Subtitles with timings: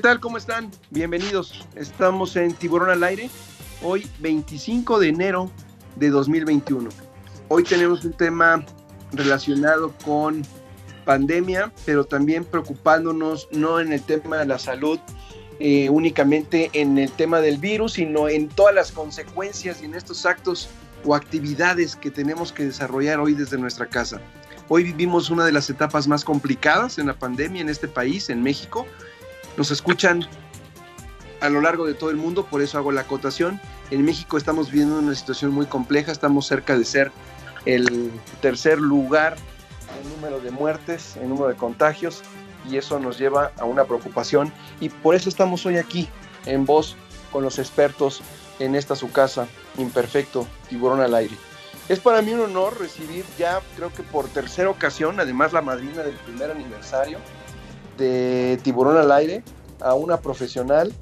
[0.00, 0.18] ¿Qué tal?
[0.18, 0.70] ¿Cómo están?
[0.88, 1.68] Bienvenidos.
[1.74, 3.28] Estamos en Tiburón al Aire,
[3.82, 5.50] hoy 25 de enero
[5.96, 6.88] de 2021.
[7.48, 8.64] Hoy tenemos un tema
[9.12, 10.40] relacionado con
[11.04, 14.98] pandemia, pero también preocupándonos no en el tema de la salud,
[15.58, 20.24] eh, únicamente en el tema del virus, sino en todas las consecuencias y en estos
[20.24, 20.70] actos
[21.04, 24.18] o actividades que tenemos que desarrollar hoy desde nuestra casa.
[24.68, 28.42] Hoy vivimos una de las etapas más complicadas en la pandemia en este país, en
[28.42, 28.86] México,
[29.60, 30.26] nos escuchan
[31.42, 33.60] a lo largo de todo el mundo, por eso hago la acotación.
[33.90, 37.12] En México estamos viviendo una situación muy compleja, estamos cerca de ser
[37.66, 38.10] el
[38.40, 39.36] tercer lugar
[40.02, 42.22] en número de muertes, en número de contagios,
[42.70, 44.50] y eso nos lleva a una preocupación.
[44.80, 46.08] Y por eso estamos hoy aquí,
[46.46, 46.96] en voz
[47.30, 48.22] con los expertos
[48.60, 49.46] en esta su casa,
[49.76, 51.36] Imperfecto, Tiburón al Aire.
[51.90, 56.02] Es para mí un honor recibir ya, creo que por tercera ocasión, además la madrina
[56.02, 57.18] del primer aniversario,
[58.62, 59.42] Tiburón al Aire
[59.80, 60.92] a una profesional,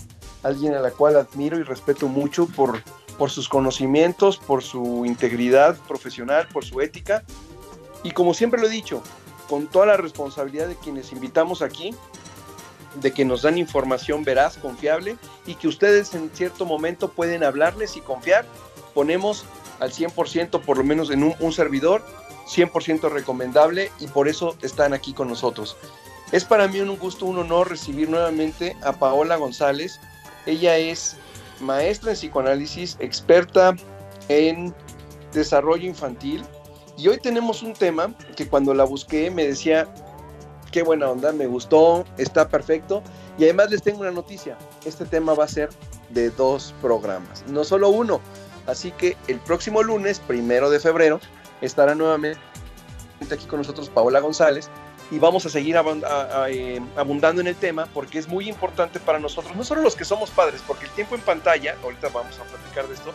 [0.42, 2.82] alguien a la cual admiro y respeto mucho por,
[3.16, 7.24] por sus conocimientos, por su integridad profesional, por su ética.
[8.02, 9.02] Y como siempre lo he dicho,
[9.48, 11.94] con toda la responsabilidad de quienes invitamos aquí,
[13.00, 15.16] de que nos dan información veraz, confiable
[15.46, 18.46] y que ustedes en cierto momento pueden hablarles y confiar,
[18.94, 19.44] ponemos
[19.80, 22.04] al 100% por lo menos en un, un servidor,
[22.46, 25.76] 100% recomendable y por eso están aquí con nosotros.
[26.30, 29.98] Es para mí un gusto, un honor recibir nuevamente a Paola González.
[30.44, 31.16] Ella es
[31.60, 33.74] maestra en psicoanálisis, experta
[34.28, 34.74] en
[35.32, 36.44] desarrollo infantil.
[36.98, 39.88] Y hoy tenemos un tema que cuando la busqué me decía,
[40.70, 43.02] qué buena onda, me gustó, está perfecto.
[43.38, 45.70] Y además les tengo una noticia, este tema va a ser
[46.10, 48.20] de dos programas, no solo uno.
[48.66, 51.20] Así que el próximo lunes, primero de febrero,
[51.62, 52.38] estará nuevamente
[53.30, 54.68] aquí con nosotros Paola González
[55.10, 59.56] y vamos a seguir eh, abundando en el tema porque es muy importante para nosotros,
[59.56, 62.86] no solo los que somos padres, porque el tiempo en pantalla, ahorita vamos a platicar
[62.88, 63.12] de esto,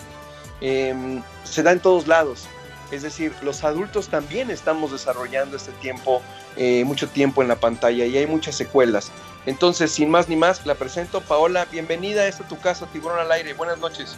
[0.62, 2.48] em, se da en todos lados.
[2.92, 6.22] Es decir, los adultos también estamos desarrollando este tiempo,
[6.56, 9.12] eh, mucho tiempo en la pantalla y hay muchas secuelas.
[9.48, 11.19] Entonces, sin más ni más, la presento.
[11.22, 13.54] Paola, bienvenida a esta tu casa, Tiburón al Aire.
[13.54, 14.16] Buenas noches.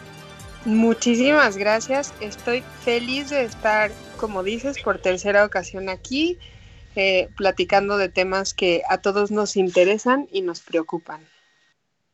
[0.66, 2.14] Muchísimas gracias.
[2.20, 6.38] Estoy feliz de estar, como dices, por tercera ocasión aquí
[6.96, 11.28] eh, platicando de temas que a todos nos interesan y nos preocupan.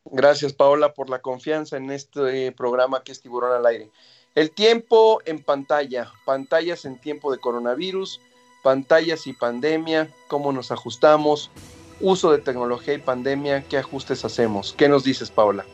[0.06, 3.90] Gracias, Paola, por la confianza en este programa que es Tiburón al Aire.
[4.34, 8.22] El tiempo en pantalla, pantallas en tiempo de coronavirus,
[8.64, 11.52] pantallas y pandemia, cómo nos ajustamos,
[12.00, 14.74] uso de tecnología y pandemia, qué ajustes hacemos.
[14.78, 15.66] ¿Qué nos dices, Paola?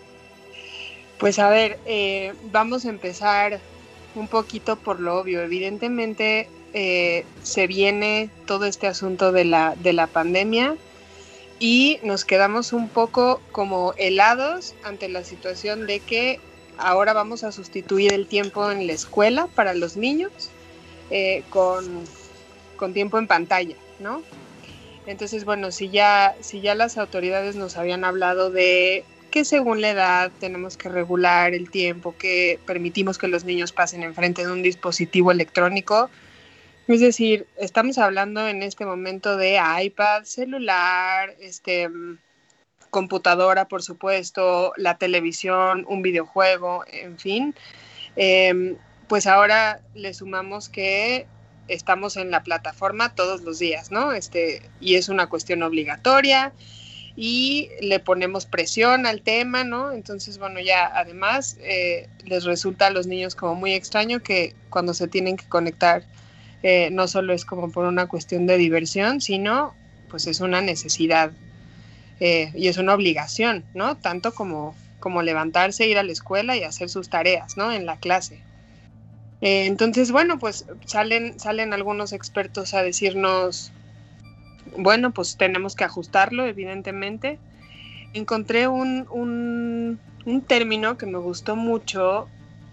[1.19, 3.59] Pues a ver, eh, vamos a empezar
[4.15, 5.41] un poquito por lo obvio.
[5.41, 10.75] Evidentemente, eh, se viene todo este asunto de la, de la pandemia
[11.59, 16.39] y nos quedamos un poco como helados ante la situación de que
[16.77, 20.31] ahora vamos a sustituir el tiempo en la escuela para los niños
[21.09, 22.03] eh, con,
[22.75, 24.21] con, tiempo en pantalla, ¿no?
[25.07, 29.91] Entonces, bueno, si ya, si ya las autoridades nos habían hablado de que según la
[29.91, 34.61] edad tenemos que regular el tiempo que permitimos que los niños pasen enfrente de un
[34.61, 36.09] dispositivo electrónico,
[36.87, 41.89] es decir, estamos hablando en este momento de iPad, celular, este,
[42.89, 47.55] computadora, por supuesto, la televisión, un videojuego, en fin.
[48.15, 51.27] Em, pues ahora le sumamos que
[51.67, 54.13] estamos en la plataforma todos los días, ¿no?
[54.13, 56.53] Este, y es una cuestión obligatoria
[57.15, 59.91] y le ponemos presión al tema, ¿no?
[59.91, 64.93] Entonces, bueno, ya además eh, les resulta a los niños como muy extraño que cuando
[64.93, 66.03] se tienen que conectar
[66.63, 69.73] eh, no solo es como por una cuestión de diversión, sino
[70.09, 71.31] pues es una necesidad
[72.19, 73.95] eh, y es una obligación, ¿no?
[73.97, 77.71] Tanto como, como levantarse, ir a la escuela y hacer sus tareas, ¿no?
[77.71, 78.39] En la clase.
[79.41, 83.71] Eh, entonces, bueno, pues salen, salen algunos expertos a decirnos,
[84.77, 87.37] bueno, pues tenemos que ajustarlo, evidentemente.
[88.13, 92.27] Encontré un, un, un término que me gustó mucho,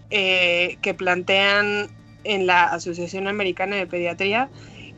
[0.09, 1.89] que plantean
[2.25, 4.49] en la Asociación Americana de Pediatría,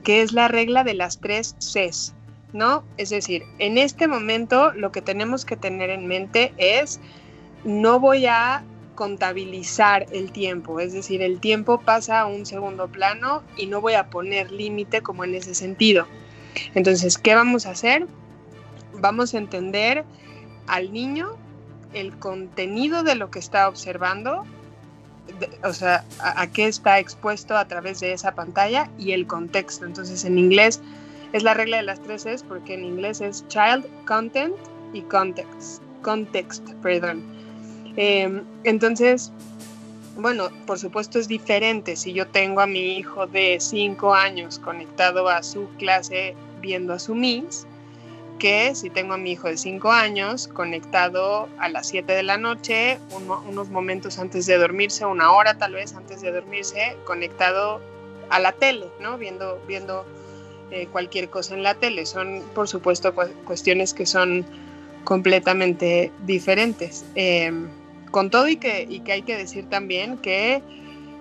[0.03, 2.13] que es la regla de las tres Cs,
[2.53, 2.83] ¿no?
[2.97, 6.99] Es decir, en este momento lo que tenemos que tener en mente es,
[7.63, 8.63] no voy a
[8.95, 13.93] contabilizar el tiempo, es decir, el tiempo pasa a un segundo plano y no voy
[13.93, 16.07] a poner límite como en ese sentido.
[16.73, 18.07] Entonces, ¿qué vamos a hacer?
[18.93, 20.03] Vamos a entender
[20.65, 21.37] al niño
[21.93, 24.43] el contenido de lo que está observando
[25.63, 29.85] o sea, a, qué está expuesto a través de esa pantalla y el contexto.
[29.85, 30.81] Entonces, en inglés
[31.33, 34.55] es la regla de las tres es porque en inglés es child, content
[34.93, 35.81] y context.
[36.01, 37.23] context, perdón.
[37.97, 39.31] Em, entonces,
[40.15, 45.27] bueno, por supuesto es diferente si yo tengo a mi hijo de 5 años conectado
[45.27, 47.67] a su clase viendo a su Miss,
[48.37, 52.37] que si tengo a mi hijo de 5 años conectado a las 7 de la
[52.37, 52.99] noche,
[53.47, 57.81] unos momentos antes de dormirse, una hora tal vez antes de dormirse, conectado
[58.29, 59.17] a la tele, ¿no?
[59.17, 60.05] Viendo, viendo
[60.71, 62.05] eh, cualquier cosa en la tele.
[62.05, 63.13] Son, por supuesto,
[63.45, 64.45] cuestiones que son
[65.03, 67.05] completamente diferentes.
[67.15, 67.67] Em,
[68.11, 70.61] con todo y que, y que hay que decir también que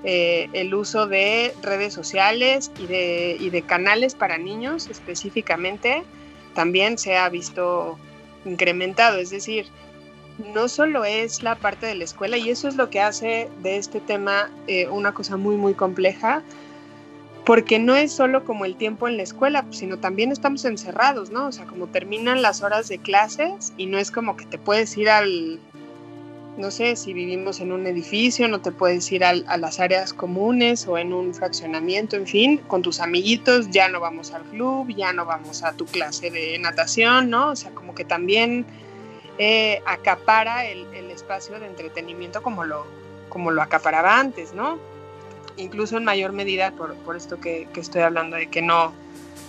[0.04, 6.04] eh, el uso de redes sociales y de, y de canales para niños específicamente
[6.56, 7.97] también se ha visto
[8.44, 9.19] incrementado.
[9.19, 9.67] Es decir,
[10.53, 13.76] no solo es la parte de la escuela y eso es lo que hace de
[13.76, 16.43] este tema eh, una cosa muy, muy compleja,
[17.44, 21.47] porque no es solo como el tiempo en la escuela, sino también estamos encerrados, ¿no?
[21.47, 24.97] O sea, como terminan las horas de clases y no es como que te puedes
[24.97, 25.61] ir al,
[26.56, 30.87] no sé, si vivimos en un edificio, no te puedes ir a las áreas comunes
[30.88, 35.12] o en un fraccionamiento, en fin, con tus amiguitos, ya no vamos al club, ya
[35.12, 37.50] no vamos a tu clase de natación, ¿no?
[37.50, 38.64] O sea, como que también
[39.38, 42.87] eh, acapara el, espacio de entretenimiento como lo,
[43.30, 44.78] como lo acaparaba antes, ¿no?
[45.57, 48.92] Incluso en mayor medida por, por esto que, que, estoy hablando de que no,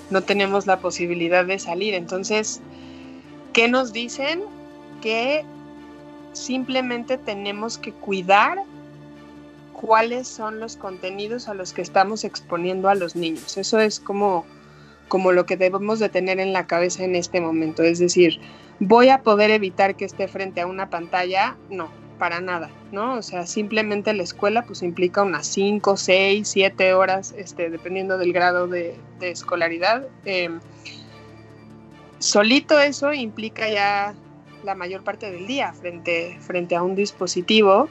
[0.09, 1.93] no tenemos la posibilidad de salir.
[1.93, 2.61] Entonces,
[3.51, 4.43] ¿qué nos dicen?
[5.01, 5.43] Que
[6.37, 8.63] simplemente tenemos que cuidar
[9.73, 13.57] cuáles son los contenidos a los que estamos exponiendo a los niños.
[13.57, 14.45] Eso es como,
[15.07, 17.83] como lo que debemos de tener en la cabeza en este momento.
[17.83, 18.39] Es decir,
[18.79, 21.55] ¿voy a poder evitar que esté frente a una pantalla?
[21.69, 23.15] No, para nada, ¿no?
[23.15, 28.33] O sea, simplemente la escuela pues implica unas 5, 6, 7 horas, este, dependiendo del
[28.33, 30.07] grado de, escolaridad.
[30.25, 30.59] Em,
[32.17, 34.15] solito eso implica ya
[34.63, 37.87] la mayor parte del día frente, frente a un dispositivo.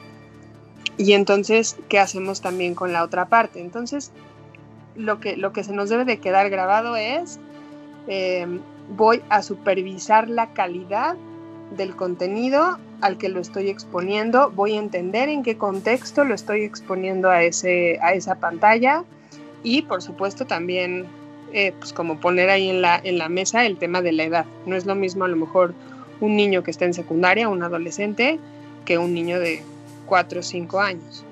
[0.97, 3.59] Y entonces, ¿qué hacemos también con la otra parte?
[3.59, 4.11] Entonces,
[4.95, 7.39] lo que, lo que se nos debe de quedar grabado es,
[8.07, 8.59] em,
[8.95, 11.15] voy a supervisar la calidad
[11.75, 16.63] del contenido al que lo estoy exponiendo, voy a entender en qué contexto lo estoy
[16.63, 19.03] exponiendo a, ese, a esa pantalla
[19.63, 21.05] y por supuesto también
[21.53, 24.45] eh, pues como poner ahí en la, en la mesa el tema de la edad.
[24.65, 25.73] No es lo mismo a lo mejor
[26.19, 28.39] un niño que está en secundaria, un adolescente,
[28.85, 29.61] que un niño de
[30.05, 31.23] 4 o 5 años.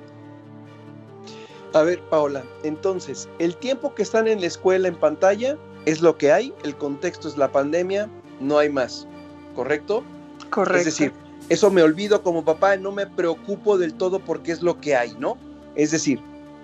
[1.73, 6.17] A ver, Paola, entonces, el tiempo que están en la escuela en pantalla es lo
[6.17, 9.07] que hay, el contexto es la pandemia, no hay más,
[9.55, 10.03] ¿correcto?
[10.49, 10.79] Correcto.
[10.79, 11.11] Es decir,
[11.49, 15.15] eso me olvido como papá, no me preocupo del todo porque es lo que hay,
[15.19, 15.37] ¿no?
[15.75, 16.21] Es decir,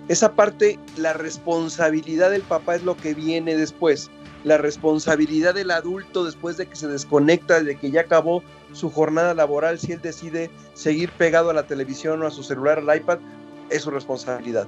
[0.08, 4.10] esa parte, la responsabilidad del papá es lo que viene después
[4.44, 8.44] la responsabilidad del adulto después de que se desconecta, de que ya acabó
[8.74, 12.80] su jornada laboral, si él decide seguir pegado a la televisión o a su celular,
[12.80, 13.20] al iPad,
[13.70, 14.68] es su responsabilidad.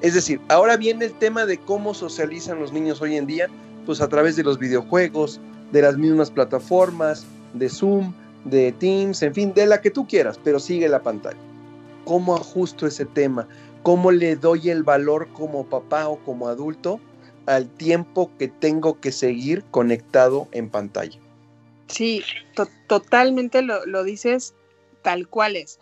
[0.00, 3.48] Es decir, ahora viene el tema de cómo socializan los niños hoy en día,
[3.86, 5.40] pues a través de los videojuegos,
[5.72, 7.24] de las mismas plataformas,
[7.54, 8.12] de Zoom,
[8.44, 11.38] de Teams, en fin, de la que tú quieras, pero sigue la pantalla.
[12.04, 13.48] ¿Cómo ajusto ese tema?
[13.84, 17.00] ¿Cómo le doy el valor como papá o como adulto
[17.46, 21.18] al tiempo que tengo que seguir conectado en pantalla.
[21.88, 22.22] Sí,
[22.86, 24.54] totalmente lo, lo, dices
[25.02, 25.78] tal cual es.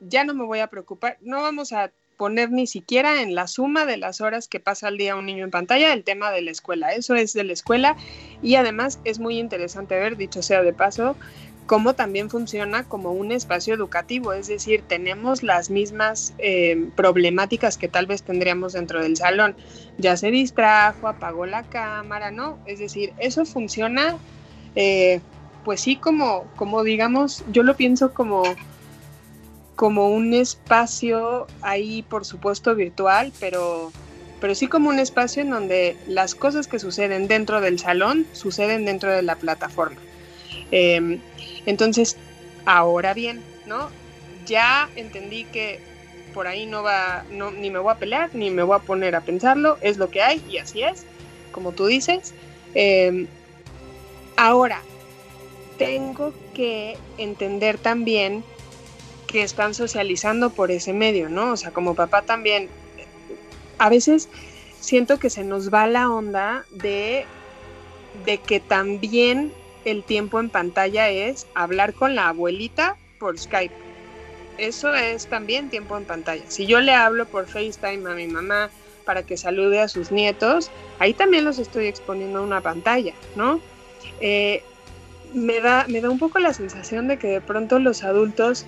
[0.00, 3.86] Ya no me voy a preocupar, no vamos a poner ni siquiera en la suma
[3.86, 6.50] de las horas que pasa al día un niño en pantalla el tema de la
[6.50, 6.92] escuela.
[6.92, 7.96] Eso es de la escuela
[8.42, 11.16] y además es muy interesante ver, dicho sea de paso,
[11.66, 17.88] cómo también funciona como un espacio educativo, es decir, tenemos las mismas eh, problemáticas que
[17.88, 19.56] tal vez tendríamos dentro del salón.
[19.98, 22.58] Ya se distrajo, apagó la cámara, ¿no?
[22.66, 24.16] Es decir, eso funciona,
[24.74, 25.20] eh,
[25.64, 28.42] pues sí, como, como digamos, yo lo pienso como,
[29.74, 33.90] como un espacio ahí, por supuesto, virtual, pero,
[34.38, 38.84] pero sí como un espacio en donde las cosas que suceden dentro del salón suceden
[38.84, 39.96] dentro de la plataforma.
[40.76, 41.20] Em,
[41.66, 42.16] entonces,
[42.66, 43.90] ahora bien, ¿no?
[44.44, 45.78] Ya entendí que
[46.34, 49.14] por ahí no va, no, ni me voy a pelear, ni me voy a poner
[49.14, 51.06] a pensarlo, es lo que hay y así es,
[51.52, 52.34] como tú dices.
[52.74, 53.28] Em,
[54.36, 54.82] ahora,
[55.78, 58.42] tengo que entender también
[59.28, 61.52] que están socializando por ese medio, ¿no?
[61.52, 62.68] O sea, como papá también,
[63.78, 64.28] a veces
[64.80, 67.26] siento que se nos va la onda de,
[68.26, 69.52] de que también
[69.84, 73.74] el tiempo en pantalla es hablar con la abuelita por Skype.
[74.58, 76.44] Eso es también tiempo en pantalla.
[76.48, 78.70] Si yo le hablo por FaceTime a mi mamá
[79.04, 83.60] para que salude a sus nietos, ahí también los estoy exponiendo a una pantalla, ¿no?
[84.20, 84.62] Eh,
[85.34, 88.64] me da, me da un poco la sensación de que de pronto los adultos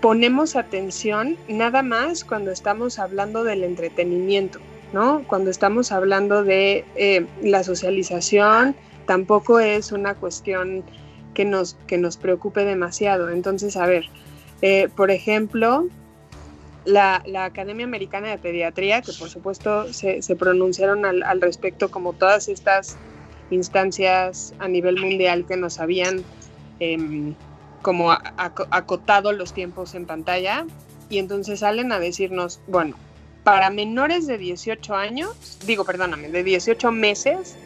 [0.00, 4.58] ponemos atención nada más cuando estamos hablando del entretenimiento,
[4.92, 5.24] ¿no?
[5.26, 8.74] Cuando estamos hablando de eh, la socialización,
[9.06, 10.84] tampoco es una cuestión
[11.34, 13.30] que nos, que nos preocupe demasiado.
[13.30, 14.06] Entonces, a ver,
[14.62, 15.88] eh, por ejemplo,
[16.84, 22.96] la, Academia Americana de Pediatría, que por supuesto se, pronunciaron al, respecto como todas estas
[23.50, 26.22] instancias a nivel mundial que nos habían
[26.80, 27.34] em,
[27.82, 30.66] como acotado los tiempos en pantalla,
[31.10, 32.96] y entonces salen a decirnos, bueno,
[33.42, 37.56] para menores de 18 años, digo, perdóname, de 18 meses,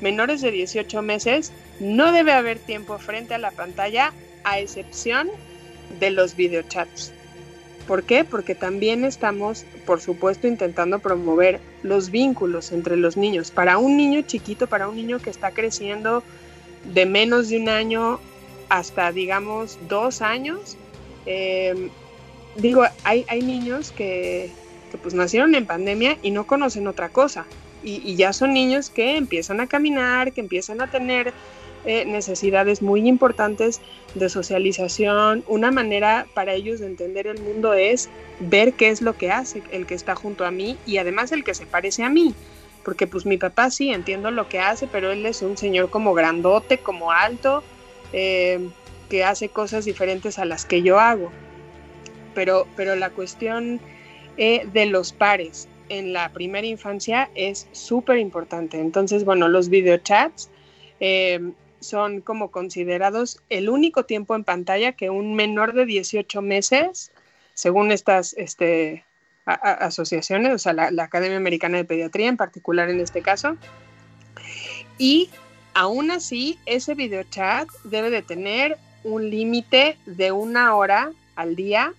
[0.00, 4.12] menores de 18 meses, no debe haber tiempo frente a la pantalla
[4.44, 5.28] a excepción
[6.00, 7.12] de los videochats.
[7.86, 8.24] ¿Por qué?
[8.24, 13.52] Porque también estamos, por supuesto, intentando promover los vínculos entre los niños.
[13.52, 16.24] Para un niño chiquito, para un niño que está creciendo
[16.92, 18.18] de menos de un año
[18.68, 20.76] hasta, digamos, dos años,
[21.26, 21.90] em,
[22.56, 24.50] digo, hay, hay niños que,
[24.90, 27.46] que, pues nacieron en pandemia y no conocen otra cosa.
[27.86, 31.32] Y, ya son niños que empiezan a caminar, que empiezan a tener
[31.84, 33.80] eh, necesidades muy importantes
[34.16, 35.44] de socialización.
[35.46, 38.08] Una manera para ellos de entender el mundo es
[38.40, 41.44] ver qué es lo que hace el que está junto a mí y además el
[41.44, 42.34] que se parece a mí.
[42.84, 46.12] Porque pues mi papá sí entiendo lo que hace, pero él es un señor como
[46.12, 47.62] grandote, como alto,
[48.12, 48.68] eh,
[49.08, 51.30] que hace cosas diferentes a las que yo hago.
[52.34, 53.80] Pero, pero la cuestión
[54.36, 58.80] eh, de los pares en la primera infancia es súper importante.
[58.80, 60.50] Entonces, bueno, los videochats
[61.00, 67.12] eh, son como considerados el único tiempo en pantalla que un menor de 18 meses,
[67.54, 69.04] según estas este,
[69.44, 73.56] asociaciones, o sea, la, Academia Americana de Pediatría en particular en este caso,
[74.98, 75.30] y
[75.74, 81.94] aún así ese videochat debe de tener un límite de una hora al día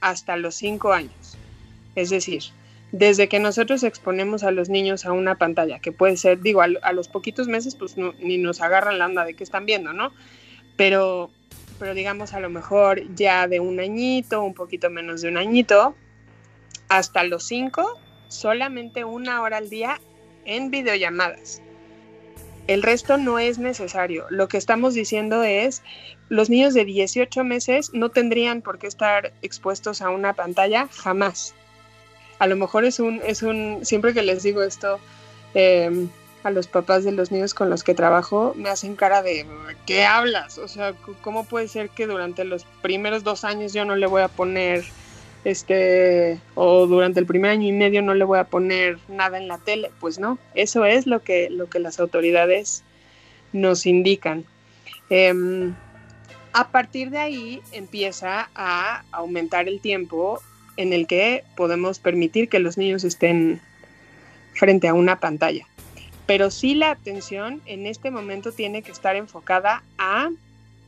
[0.00, 1.38] hasta los cinco años.
[1.94, 2.42] Es decir,
[2.92, 6.92] desde que nosotros exponemos a los niños a una pantalla, que puede ser, digo, a,
[6.92, 10.12] los poquitos meses, pues ni nos agarran la onda de qué están viendo, ¿no?
[10.76, 11.30] Pero,
[11.78, 15.94] pero digamos a lo mejor ya de un añito, un poquito menos de un añito,
[16.88, 20.00] hasta los cinco, solamente una hora al día
[20.44, 21.62] en videollamadas.
[22.66, 24.26] El resto no es necesario.
[24.30, 25.82] Lo que estamos diciendo es,
[26.28, 31.54] los niños de 18 meses no tendrían por qué estar expuestos a una pantalla jamás
[32.40, 34.98] a lo mejor es un, es un, siempre que les digo esto
[35.54, 36.08] em,
[36.42, 39.46] a los papás de los niños con los que trabajo, me hacen cara de,
[39.86, 40.56] ¿qué hablas?
[40.56, 44.22] O sea, ¿cómo puede ser que durante los primeros dos años yo no le voy
[44.22, 44.84] a poner,
[45.44, 49.46] este, o durante el primer año y medio no le voy a poner nada en
[49.46, 49.90] la tele?
[50.00, 52.84] Pues no, eso es lo que, lo que las autoridades
[53.52, 54.46] nos indican.
[55.10, 55.74] Em,
[56.54, 60.40] a partir de ahí empieza a aumentar el tiempo
[60.76, 63.60] en el que podemos permitir que los niños estén
[64.54, 65.66] frente a una pantalla.
[66.26, 70.30] Pero sí la atención en este momento tiene que estar enfocada a,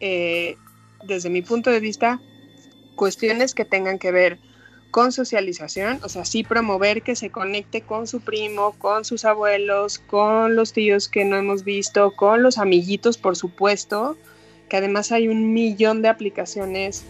[0.01, 0.57] eh,
[1.05, 2.21] desde mi punto de vista,
[2.95, 4.39] cuestiones que tengan que ver
[4.93, 9.99] con socialización, o sea, sí promover que se conecte con su primo, con sus abuelos,
[9.99, 14.19] con los tíos que no hemos visto, con los amiguitos, por supuesto,
[14.69, 17.05] que además hay un millón de aplicaciones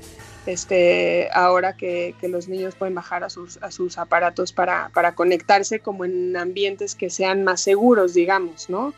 [0.46, 6.04] este, ahora que, los niños pueden bajar a sus, a sus aparatos para, conectarse como
[6.04, 8.94] en ambientes que sean más seguros, digamos, ¿no?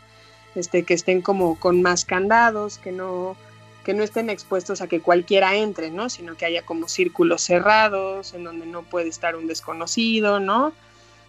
[0.55, 3.35] Este, que estén como con más candados, que no,
[3.83, 6.09] que no estén expuestos a que cualquiera entre, ¿no?
[6.09, 10.73] Sino que haya como círculos cerrados en donde no puede estar un desconocido, ¿no?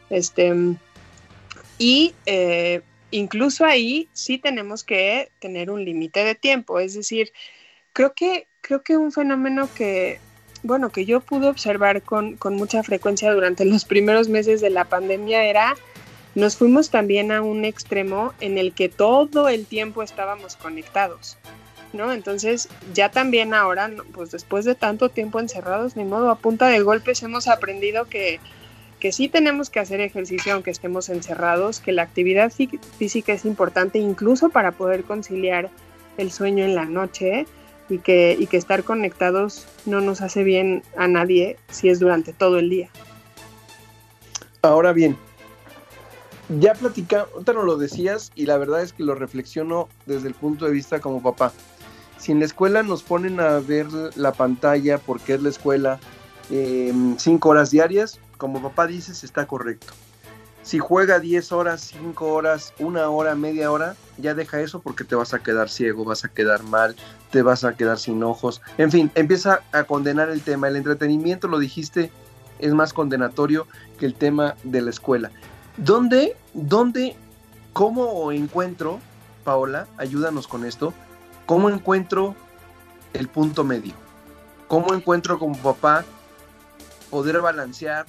[0.09, 0.55] Este,
[1.79, 2.81] y eh,
[3.11, 7.33] incluso ahí sí tenemos que tener un límite de tiempo, es decir,
[7.93, 10.19] creo que creo que un fenómeno que,
[10.65, 15.45] bueno, que yo pude observar con, mucha frecuencia durante los primeros meses de la pandemia
[15.45, 15.77] era,
[16.35, 21.39] nos fuimos también a un extremo en el que todo el tiempo estábamos conectados.
[21.93, 22.13] ¿no?
[22.13, 26.81] Entonces, ya también ahora, pues después de tanto tiempo encerrados, ni modo, a punta de
[26.81, 28.41] golpes hemos aprendido que,
[28.99, 32.53] que sí tenemos que hacer ejercicio aunque estemos encerrados, que la actividad
[32.99, 35.71] física es importante incluso para poder conciliar
[36.19, 37.47] el sueño en la noche,
[37.89, 42.33] y que, y que estar conectados no nos hace bien a nadie si es durante
[42.33, 42.91] todo el día.
[44.63, 45.17] Ahora bien,
[46.49, 50.35] ya platicamos, ahorita no lo decías y la verdad es que lo reflexiono desde el
[50.35, 51.53] punto de vista como papá.
[52.19, 56.01] Si en la escuela nos ponen a ver la pantalla porque es la escuela
[56.51, 59.93] em, cinco horas diarias, como papá dices, está correcto.
[60.67, 65.15] Si juega 10 horas, 5 horas, una hora, media hora, ya deja eso porque te
[65.15, 66.97] vas a quedar ciego, vas a quedar mal,
[67.31, 68.61] te vas a quedar sin ojos.
[68.77, 70.67] En fin, empieza a condenar el tema.
[70.67, 72.11] El entretenimiento, lo dijiste,
[72.59, 73.69] es más condenatorio
[74.01, 75.31] que el tema de la escuela.
[75.77, 77.15] ¿Dónde, dónde,
[77.73, 78.99] cómo encuentro,
[79.45, 80.93] Paola, ayúdanos con esto,
[81.47, 82.35] cómo encuentro
[83.13, 83.95] el punto medio?
[84.67, 86.05] ¿Cómo encuentro como papá
[87.09, 88.07] poder balancear?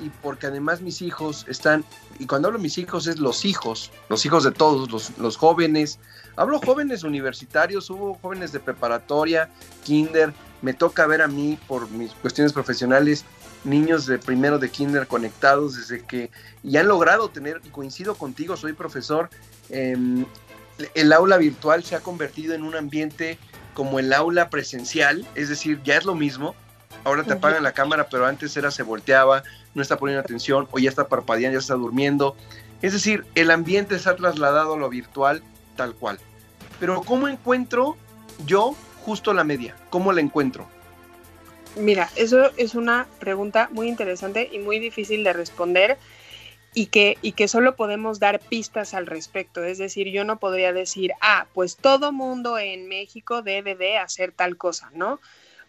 [0.00, 1.84] Y porque además mis hijos están,
[2.18, 5.98] y cuando hablo mis hijos es los hijos, los hijos de todos, los, los jóvenes,
[6.36, 9.50] hablo jóvenes universitarios, hubo jóvenes de preparatoria,
[9.84, 10.32] kinder,
[10.62, 13.24] me toca ver a mí por mis cuestiones profesionales
[13.66, 16.30] niños de primero de kinder conectados desde que
[16.62, 19.28] y han logrado tener, y coincido contigo, soy profesor,
[19.68, 20.24] em,
[20.94, 23.38] el aula virtual se ha convertido en un ambiente
[23.74, 26.54] como el aula presencial, es decir, ya es lo mismo,
[27.06, 30.78] ahora te apagan la cámara, pero antes era se volteaba, no está poniendo atención, o
[30.80, 32.36] ya está parpadeando, ya está durmiendo.
[32.82, 35.40] Es decir, el ambiente se ha trasladado a lo virtual
[35.76, 36.18] tal cual.
[36.80, 37.96] Pero ¿cómo encuentro
[38.44, 39.76] yo justo la media?
[39.88, 40.68] ¿Cómo la encuentro?
[41.76, 45.98] Mira, eso es una pregunta muy interesante y muy difícil de responder
[46.74, 49.62] y que, y que solo podemos dar pistas al respecto.
[49.62, 54.32] Es decir, yo no podría decir, ah, pues todo mundo en México debe de hacer
[54.32, 55.20] tal cosa, ¿no?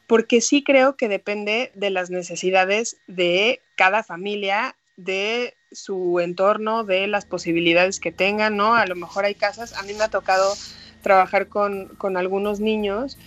[0.07, 7.07] Porque sí creo que depende de las necesidades de cada familia, de su entorno, de
[7.07, 8.73] las posibilidades que tengan, ¿no?
[8.73, 10.55] A lo mejor hay casas, a mí me ha tocado
[11.01, 13.17] trabajar con, con algunos niños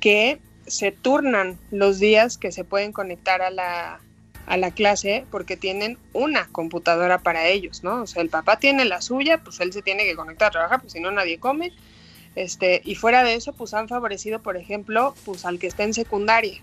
[0.00, 4.00] que se turnan los días que se pueden conectar a la,
[4.46, 8.02] a la clase porque tienen una computadora para ellos, ¿no?
[8.02, 10.80] O sea, el papá tiene la suya, pues él se tiene que conectar a trabajar,
[10.80, 11.72] pues si no nadie come.
[12.36, 15.94] Este, y fuera de eso, pues han favorecido, por ejemplo, pues al que está en
[15.94, 16.60] secundaria.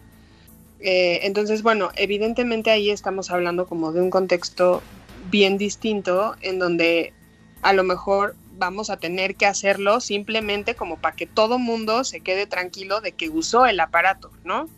[0.80, 4.82] Eh, entonces, bueno, evidentemente ahí estamos hablando como de un contexto
[5.30, 7.14] bien distinto en donde
[7.62, 12.22] a lo mejor vamos a tener que hacerlo simplemente como para que todo mundo se
[12.22, 14.70] quede tranquilo de que usó el aparato, ¿no?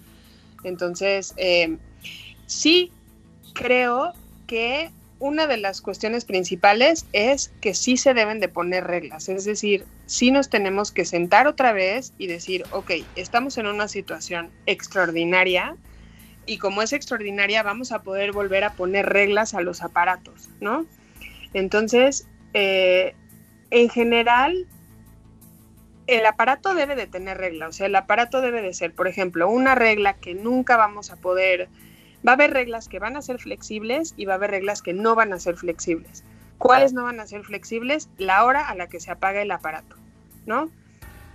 [0.64, 1.78] Entonces, eh,
[2.46, 2.92] sí
[3.54, 4.14] creo
[4.48, 9.46] que una de las cuestiones principales es que sí se deben de poner reglas, es
[9.46, 14.50] decir, sí nos tenemos que sentar otra vez y decir, ok, estamos en una situación
[14.66, 15.76] extraordinaria
[16.46, 20.86] y como es extraordinaria vamos a poder volver a poner reglas a los aparatos, ¿no?
[21.54, 23.14] Entonces, eh,
[23.72, 24.68] en general,
[26.08, 29.50] el aparato debe de tener reglas, o sea, el aparato debe de ser, por ejemplo,
[29.50, 31.68] una regla que nunca vamos a poder,
[32.28, 34.94] va a haber reglas que van a ser flexibles y va a haber reglas que
[34.94, 36.24] no van a ser flexibles.
[36.58, 38.10] ¿Cuáles no van a ser flexibles?
[38.18, 39.96] La hora a la que se apaga el aparato,
[40.46, 40.70] ¿no?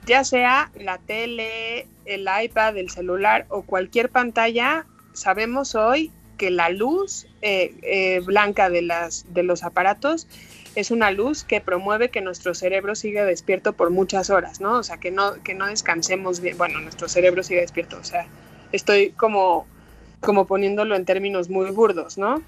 [0.07, 6.69] Ya sea la tele, el iPad, el celular o cualquier pantalla, sabemos hoy que la
[6.69, 10.27] luz eh, eh, blanca de, las, de los aparatos
[10.75, 14.79] es una luz que promueve que nuestro cerebro siga despierto por muchas horas, ¿no?
[14.79, 18.27] O sea, que no, que no descansemos bien, bueno, nuestro cerebro siga despierto, o sea,
[18.73, 19.67] estoy como,
[20.25, 22.43] como poniéndolo en términos muy burdos, ¿no?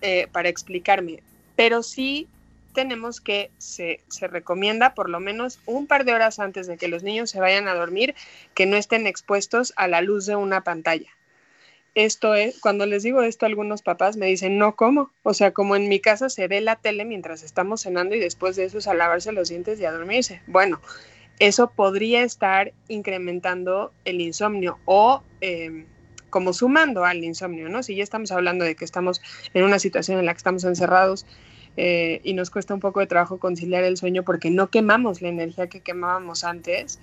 [0.00, 1.22] Eh, para explicarme,
[1.56, 2.28] pero sí
[2.74, 6.88] tenemos que, se, se recomienda por lo menos un par de horas antes de que
[6.88, 8.14] los niños se vayan a dormir,
[8.54, 11.10] que no estén expuestos a la luz de una pantalla
[11.94, 15.10] esto es, cuando les digo esto algunos papás me dicen, no, ¿cómo?
[15.22, 18.56] O sea, como en mi casa se ve la tele mientras estamos cenando y después
[18.56, 20.40] de eso es a lavarse los dientes y a dormirse.
[20.46, 20.80] Bueno,
[21.38, 25.86] eso podría estar incrementando el insomnio o em,
[26.32, 27.82] como sumando al insomnio, ¿no?
[27.82, 29.20] Si ya estamos hablando de que estamos
[29.52, 31.26] en una situación en la que estamos encerrados
[31.76, 35.28] eh, y nos cuesta un poco de trabajo conciliar el sueño porque no quemamos la
[35.28, 36.98] energía que quemábamos antes,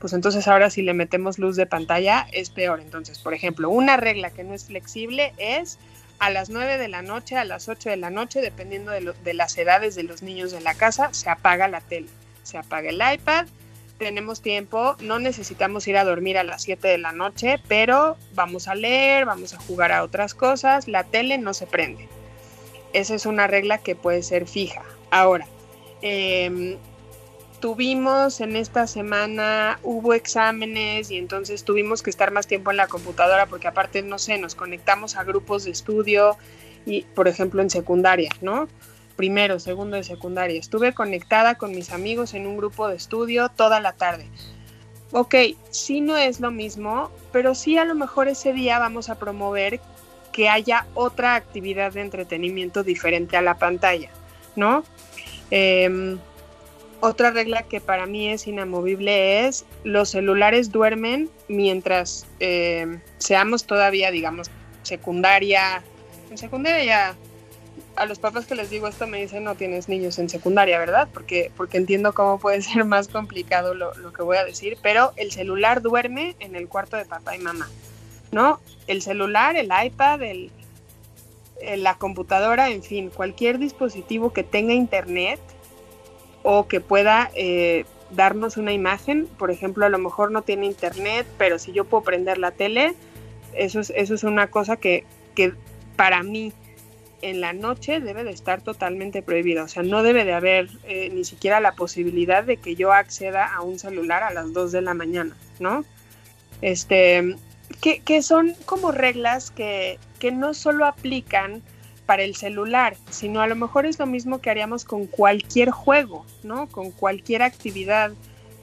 [0.00, 2.80] pues entonces ahora si le metemos luz de pantalla es peor.
[2.80, 5.78] Entonces, por ejemplo, una regla que no es flexible es
[6.18, 9.56] a las 9 de la noche, a las 8 de la noche, dependiendo de, las
[9.56, 12.08] edades de los niños de la casa, se apaga la tele,
[12.42, 13.46] se apaga el iPad,
[14.02, 18.66] tenemos tiempo, no necesitamos ir a dormir a las 7 de la noche, pero vamos
[18.66, 22.08] a leer, vamos a jugar a otras cosas, la tele no se prende.
[22.92, 24.82] Esa es una regla que puede ser fija.
[25.12, 25.46] Ahora,
[26.02, 26.76] eh,
[27.60, 32.88] tuvimos en esta semana, hubo exámenes y entonces tuvimos que estar más tiempo en la
[32.88, 36.36] computadora porque aparte, no sé, nos conectamos a grupos de estudio
[36.84, 38.66] y, por ejemplo, en secundaria, ¿no?
[39.16, 40.58] Primero, segundo de secundaria.
[40.58, 44.26] Estuve conectada con mis amigos en un grupo de estudio toda la tarde.
[45.12, 45.34] Ok,
[45.70, 49.80] sí no es lo mismo, pero sí a lo mejor ese día vamos a promover
[50.32, 54.08] que haya otra actividad de entretenimiento diferente a la pantalla,
[54.56, 54.84] ¿no?
[55.50, 56.16] Eh,
[57.04, 64.12] otra regla que para mí es inamovible es los celulares duermen mientras eh, seamos todavía,
[64.12, 64.52] digamos,
[64.84, 65.82] secundaria.
[66.30, 67.16] En secundaria ya
[67.96, 71.08] a los papás que les digo esto me dicen no tienes niños en secundaria, ¿verdad?
[71.12, 75.12] Porque, porque entiendo cómo puede ser más complicado lo, lo que voy a decir, pero
[75.16, 77.68] el celular duerme en el cuarto de papá y mamá,
[78.30, 78.60] ¿no?
[78.86, 80.50] El celular, el iPad, el,
[81.76, 85.40] la computadora, en fin, cualquier dispositivo que tenga internet
[86.42, 91.26] o que pueda eh, darnos una imagen, por ejemplo, a lo mejor no tiene internet,
[91.38, 92.94] pero si yo puedo prender la tele,
[93.54, 95.54] eso es, eso es una cosa que, que
[95.96, 96.52] para mí
[97.22, 99.64] en la noche debe de estar totalmente prohibida.
[99.64, 103.54] O sea, no debe de haber eh, ni siquiera la posibilidad de que yo acceda
[103.54, 105.84] a un celular a las 2 de la mañana, ¿no?
[106.60, 107.36] Este,
[107.80, 111.62] que, son como reglas que, que no solo aplican
[112.06, 116.26] para el celular, sino a lo mejor es lo mismo que haríamos con cualquier juego,
[116.42, 116.68] ¿no?
[116.68, 118.12] Con cualquier actividad.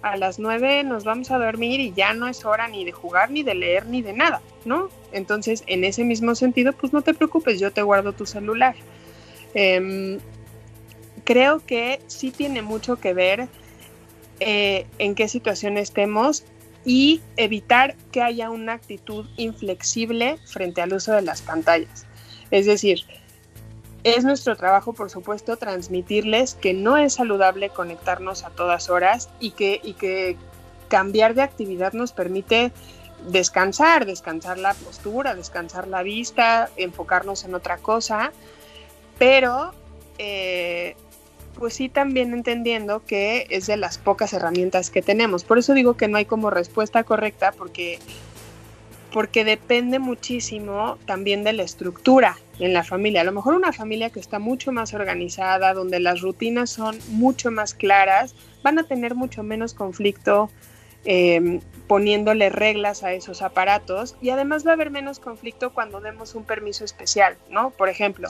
[0.01, 3.31] A las 9 nos vamos a dormir y ya no es hora ni de jugar,
[3.31, 4.89] ni de leer, ni de nada, ¿no?
[5.11, 8.75] Entonces, en ese mismo sentido, pues no te preocupes, yo te guardo tu celular.
[9.53, 10.19] Em,
[11.23, 13.47] creo que sí tiene mucho que ver
[14.39, 16.43] eh, en qué situación estemos
[16.85, 22.05] y evitar que haya una actitud inflexible frente al uso de las pantallas.
[22.51, 23.03] Es decir,
[24.03, 29.51] es nuestro trabajo, por supuesto, transmitirles que no es saludable conectarnos a todas horas y
[29.51, 30.37] que, y que
[30.87, 32.71] cambiar de actividad nos permite
[33.27, 38.31] descansar, descansar la postura, descansar la vista, enfocarnos en otra cosa,
[39.17, 39.73] pero
[40.17, 40.95] eh,
[41.55, 45.43] pues sí también entendiendo que es de las pocas herramientas que tenemos.
[45.43, 47.99] Por eso digo que no hay como respuesta correcta porque,
[49.11, 53.21] porque depende muchísimo también de la estructura en la familia.
[53.21, 57.51] A lo mejor una familia que está mucho más organizada, donde las rutinas son mucho
[57.51, 60.49] más claras, van a tener mucho menos conflicto
[61.05, 66.35] Em, poniéndole reglas a esos aparatos y además va a haber menos conflicto cuando demos
[66.35, 67.71] un permiso especial, ¿no?
[67.71, 68.29] Por ejemplo,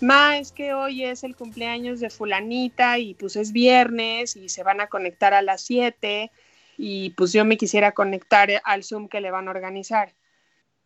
[0.00, 4.62] Ma, es que hoy es el cumpleaños de fulanita y pues es viernes y se
[4.62, 6.32] van a conectar a las 7
[6.78, 10.14] y pues yo me quisiera conectar al Zoom que le van a organizar.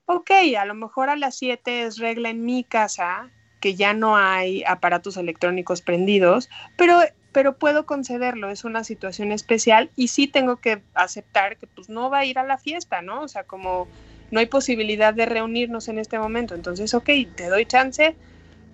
[0.06, 4.16] Ok, a lo mejor a las 7 es regla en mi casa que ya no
[4.16, 7.00] hay aparatos electrónicos prendidos, pero
[7.32, 12.10] pero puedo concederlo, es una situación especial y sí tengo que aceptar que pues no
[12.10, 13.22] va a ir a la fiesta, ¿no?
[13.22, 13.90] O sea, como
[14.30, 18.18] no hay posibilidad de reunirnos en este momento, entonces, ok, te doy chance,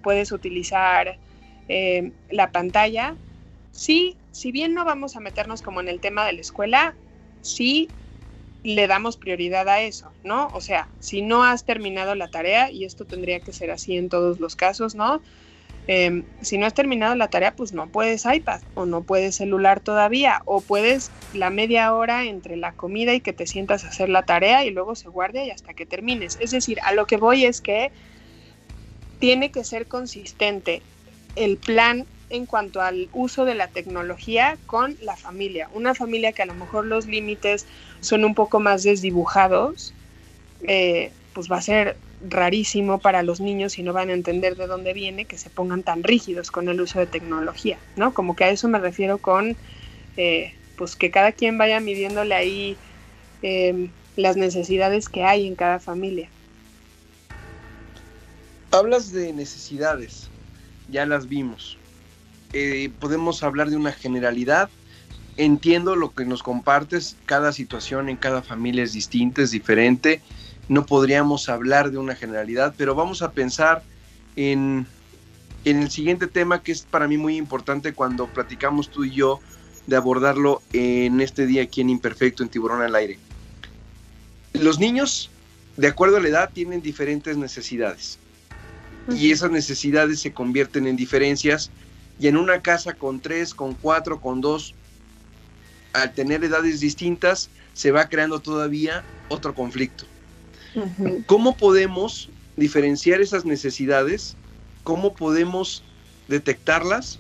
[0.03, 1.21] puedes utilizar
[1.69, 3.19] eh, la pantalla.
[3.71, 6.99] Sí, si bien no vamos a meternos como en el tema de la escuela,
[7.41, 7.95] sí
[8.63, 10.51] le damos prioridad a eso, ¿no?
[10.55, 14.09] O sea, si no has terminado la tarea, y esto tendría que ser así en
[14.09, 15.23] todos los casos, ¿no?
[15.87, 19.81] Em, si no has terminado la tarea, pues no puedes iPad o no puedes celular
[19.81, 24.09] todavía o puedes la media hora entre la comida y que te sientas a hacer
[24.09, 26.39] la tarea y luego se guardia y hasta que termines.
[26.41, 27.93] Es decir, a lo que voy es que
[29.19, 30.81] tiene que ser consistente
[31.37, 35.69] el plan en cuanto al uso de la tecnología con la familia.
[35.75, 37.67] Una familia que a lo mejor los límites
[38.01, 39.93] son un poco más desdibujados,
[40.63, 41.97] eh, pues va a ser
[42.29, 45.83] rarísimo para los niños y no van a entender de dónde viene que se pongan
[45.83, 48.15] tan rígidos con el uso de tecnología, ¿no?
[48.15, 49.57] Como que a eso me refiero con,
[50.17, 52.77] eh, pues que cada quien vaya midiéndole ahí
[53.43, 56.29] em, las necesidades que hay en cada familia.
[58.71, 60.29] Hablas de necesidades,
[60.91, 61.77] ya las vimos.
[62.53, 64.71] Eh, podemos hablar de una generalidad.
[65.37, 70.23] Entiendo lo que nos compartes, cada situación en cada familia es distinta, es diferente
[70.69, 73.83] no podríamos hablar de una generalidad, pero vamos a pensar
[74.37, 74.87] en,
[75.65, 79.41] el siguiente tema que es para mí muy importante cuando platicamos tú y yo
[79.87, 83.19] de abordarlo en este día aquí en Imperfecto, en Tiburón al Aire.
[84.55, 85.31] Los niños,
[85.77, 88.19] de acuerdo a la edad, tienen diferentes necesidades.
[89.11, 91.71] Y esas necesidades se convierten en diferencias.
[92.19, 94.75] Y en una casa con tres, con cuatro, con dos,
[95.93, 100.07] al tener edades distintas, se va creando todavía otro conflicto.
[101.27, 104.37] ¿Cómo podemos diferenciar esas necesidades?
[104.83, 105.83] ¿Cómo podemos
[106.29, 107.19] detectarlas?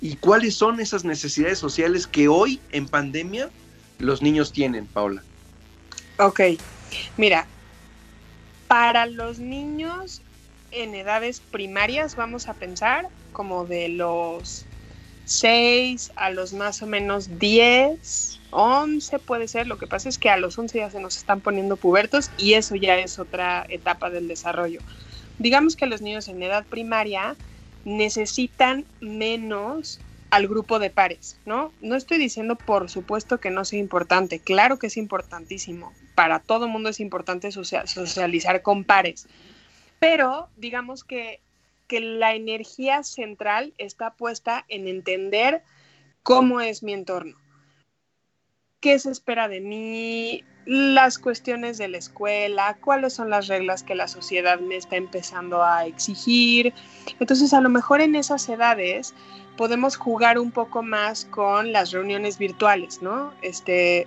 [0.00, 3.50] ¿Y cuáles son esas necesidades sociales que hoy en pandemia
[3.98, 5.22] los niños tienen, Paula?
[6.18, 6.40] Ok,
[7.16, 7.46] mira,
[8.68, 10.22] para los niños
[10.70, 14.64] en edades primarias, vamos a pensar como de los
[15.24, 20.30] 6 a los más o menos 10, 11 puede ser, lo que pasa es que
[20.30, 24.10] a los 11 ya se nos están poniendo pubertos y eso ya es otra etapa
[24.10, 24.80] del desarrollo.
[25.38, 27.34] Digamos que los niños en edad primaria
[27.84, 31.72] necesitan menos al grupo de pares, ¿no?
[31.80, 36.68] No estoy diciendo por supuesto que no sea importante, claro que es importantísimo, para todo
[36.68, 39.26] mundo es importante socializar con pares,
[39.98, 41.40] pero digamos que
[41.92, 45.62] porque la energía central está puesta en entender
[46.22, 47.36] cómo es mi entorno,
[48.82, 53.94] qué se espera de mí, las cuestiones de la escuela, cuáles son las reglas que
[53.94, 56.74] la sociedad me está empezando a exigir.
[57.18, 59.14] Entonces, a lo mejor en esas edades
[59.56, 63.32] podemos jugar un poco más con las reuniones virtuales, ¿no?
[63.40, 64.06] Este,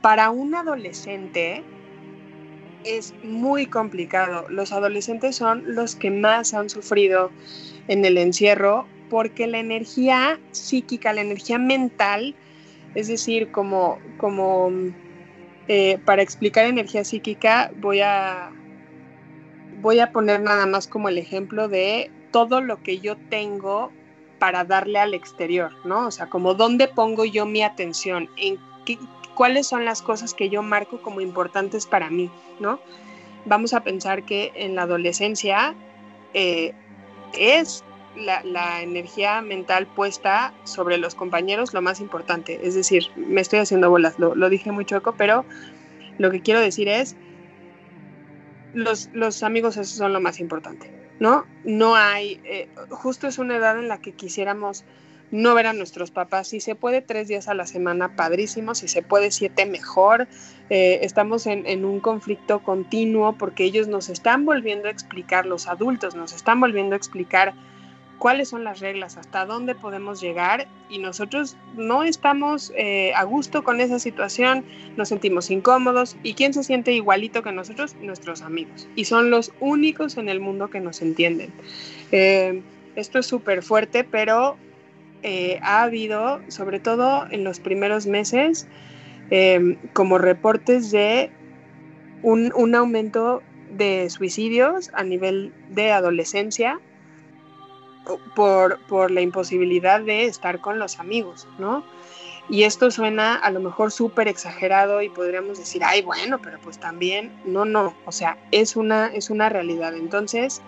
[0.00, 1.64] para un adolescente
[2.84, 4.46] es muy complicado.
[4.48, 7.30] Los adolescentes son los que más han sufrido
[7.88, 12.34] en el encierro porque la energía psíquica, la energía mental,
[12.94, 14.70] es decir, como, como
[15.68, 18.50] eh, para explicar energía psíquica voy a,
[19.80, 23.90] voy a poner nada más como el ejemplo de todo lo que yo tengo
[24.38, 26.08] para darle al exterior, ¿no?
[26.08, 28.98] O sea, como dónde pongo yo mi atención, en qué,
[29.34, 32.80] cuáles son las cosas que yo marco como importantes para mí, ¿no?
[33.44, 35.74] Vamos a pensar que en la adolescencia
[36.34, 36.72] eh,
[37.38, 37.84] es
[38.16, 42.60] la, energía mental puesta sobre los compañeros lo más importante.
[42.62, 45.44] Es decir, me estoy haciendo bolas, lo, dije muy choco, pero
[46.18, 47.16] lo que quiero decir es,
[48.74, 51.46] los, los amigos esos son lo más importante, ¿no?
[51.64, 54.84] No hay, eh, justo es una edad en la que quisiéramos
[55.30, 56.48] no ver a nuestros papás.
[56.48, 58.74] Si se puede tres días a la semana, padrísimo.
[58.74, 60.28] Si se puede siete, mejor.
[60.68, 65.68] Eh, estamos en, en, un conflicto continuo porque ellos nos están volviendo a explicar, los
[65.68, 67.54] adultos nos están volviendo a explicar
[68.18, 73.64] cuáles son las reglas, hasta dónde podemos llegar y nosotros no estamos eh, a gusto
[73.64, 74.64] con esa situación,
[74.96, 78.88] nos sentimos incómodos y quién se siente igualito que nosotros, nuestros amigos.
[78.94, 81.52] Y son los únicos en el mundo que nos entienden.
[82.12, 82.62] Eh,
[82.94, 84.56] esto es súper fuerte, pero
[85.22, 88.68] eh, ha habido, sobre todo en los primeros meses,
[89.94, 91.30] como reportes de
[92.22, 93.42] un, un aumento
[93.76, 96.78] de suicidios a nivel de adolescencia
[98.34, 101.84] por, por la imposibilidad de estar con los amigos, ¿no?
[102.48, 106.78] Y esto suena a lo mejor súper exagerado y podríamos decir, ay, bueno, pero pues
[106.78, 109.94] también, no, no, o sea, es una, es una realidad.
[109.94, 110.60] Entonces,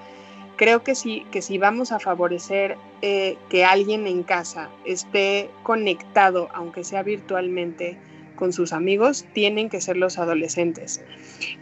[0.56, 6.48] creo que sí, que si vamos a favorecer eh, que alguien en casa esté conectado,
[6.54, 7.98] aunque sea virtualmente,
[8.34, 11.02] con sus amigos tienen que ser los adolescentes.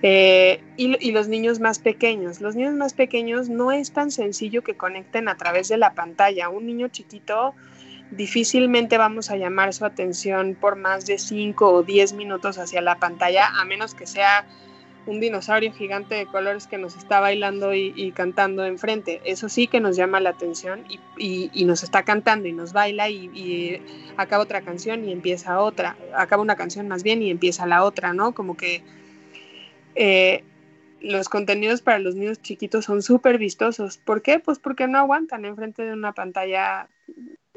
[0.03, 2.41] Eh, y, los niños más pequeños.
[2.41, 6.49] Los niños más pequeños no es tan sencillo que conecten a través de la pantalla.
[6.49, 7.55] Un niño chiquito
[8.11, 12.99] difícilmente vamos a llamar su atención por más de 5 o 10 minutos hacia la
[12.99, 14.47] pantalla, a menos que sea
[15.07, 19.21] un dinosaurio gigante de colores que nos está bailando y, cantando enfrente.
[19.25, 20.85] Eso sí que nos llama la atención
[21.19, 23.83] y, nos está cantando y nos baila y,
[24.17, 28.13] acaba otra canción y empieza otra, acaba una canción más bien y empieza la otra,
[28.13, 28.33] ¿no?
[28.33, 28.83] Como que
[29.95, 30.45] eh,
[31.01, 33.99] los contenidos para los niños chiquitos son súper vistosos.
[33.99, 34.39] ¿Por qué?
[34.39, 36.89] Pues porque no aguantan enfrente de una pantalla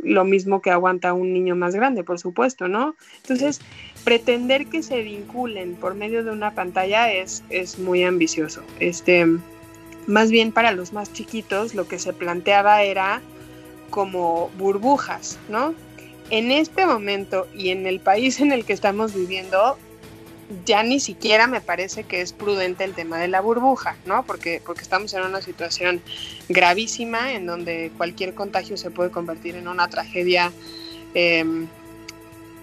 [0.06, 2.96] lo mismo que aguanta un niño más grande, por supuesto, ¿no?
[3.18, 3.60] Entonces,
[4.04, 8.62] pretender que se vinculen por medio de una pantalla es, es muy ambicioso.
[8.80, 9.26] Este,
[10.08, 13.22] más bien para los más chiquitos lo que se planteaba era
[13.90, 15.74] como burbujas, ¿no?
[16.30, 19.78] En este momento y en el país en el que estamos viviendo,
[20.66, 24.24] ya ni siquiera me parece que es prudente el tema de la burbuja, ¿no?
[24.26, 26.02] Porque, porque estamos en una situación
[26.50, 30.52] gravísima en donde cualquier contagio se puede convertir en una tragedia.
[31.14, 31.68] Em,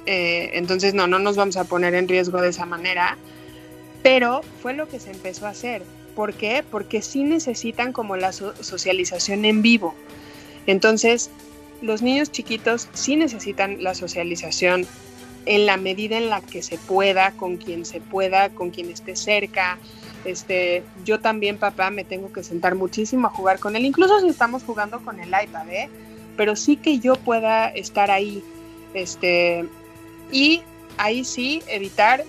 [0.07, 3.17] eh, entonces, no, no nos vamos a poner en riesgo de esa manera,
[4.03, 5.83] pero fue lo que se empezó a hacer.
[6.15, 6.65] ¿Por qué?
[6.69, 9.95] Porque sí necesitan como la socialización en vivo.
[10.67, 11.31] Entonces,
[11.81, 14.87] los niños chiquitos sí necesitan la socialización
[15.47, 19.17] en la medida en la que se pueda, con quien se pueda, con quien esté
[19.17, 19.79] cerca.
[20.25, 24.29] Este, yo también, papá, me tengo que sentar muchísimo a jugar con él, incluso si
[24.29, 25.91] estamos jugando con el iPad, ¿eh?
[26.37, 28.43] pero sí que yo pueda estar ahí.
[28.95, 29.65] Este,
[30.31, 30.63] y
[30.99, 32.25] ahí sí evitar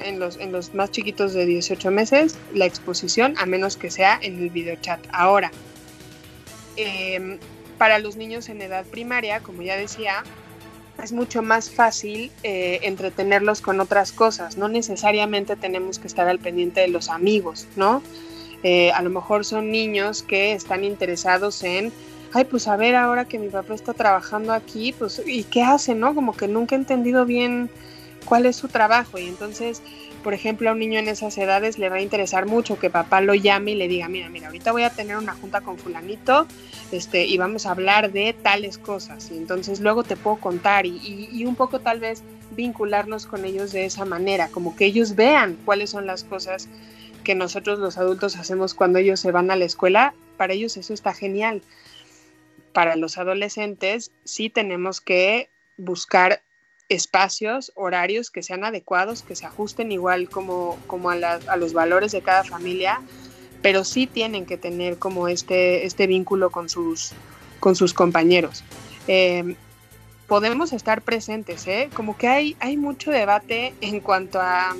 [0.00, 4.18] en los, en los más chiquitos de 18 meses la exposición, a menos que sea
[4.22, 5.00] en el videochat.
[5.12, 5.50] Ahora,
[6.76, 7.38] em,
[7.76, 10.22] para los niños en edad primaria, como ya decía,
[11.02, 14.56] es mucho más fácil eh, entretenerlos con otras cosas.
[14.56, 18.02] No necesariamente tenemos que estar al pendiente de los amigos, ¿no?
[18.62, 21.92] Eh, a lo mejor son niños que están interesados en,
[22.32, 25.94] ay, pues a ver, ahora que mi papá está trabajando aquí, pues, ¿y qué hace,
[25.94, 26.14] no?
[26.14, 27.70] Como que nunca he entendido bien
[28.24, 29.18] cuál es su trabajo.
[29.18, 29.82] Y entonces,
[30.22, 33.20] por ejemplo, a un niño en esas edades le va a interesar mucho que papá
[33.20, 36.46] lo llame y le diga, mira, mira, ahorita voy a tener una junta con fulanito
[36.92, 39.30] este, y vamos a hablar de tales cosas.
[39.30, 43.84] Y entonces luego te puedo contar y, un poco tal vez vincularnos con ellos de
[43.84, 46.68] esa manera, como que ellos vean cuáles son las cosas
[47.22, 50.94] que nosotros los adultos hacemos cuando ellos se van a la escuela para ellos eso
[50.94, 51.62] está genial.
[52.72, 56.42] Para los adolescentes sí tenemos que buscar
[56.88, 61.16] espacios, horarios que sean adecuados, que se ajusten igual como, como a,
[61.56, 63.00] los valores de cada familia,
[63.62, 67.12] pero sí tienen que tener como este, este vínculo con sus,
[67.60, 68.64] con sus compañeros.
[69.06, 69.56] Eh,
[70.26, 71.90] podemos estar presentes, ¿eh?
[71.94, 74.74] Como que hay, hay mucho debate en cuanto a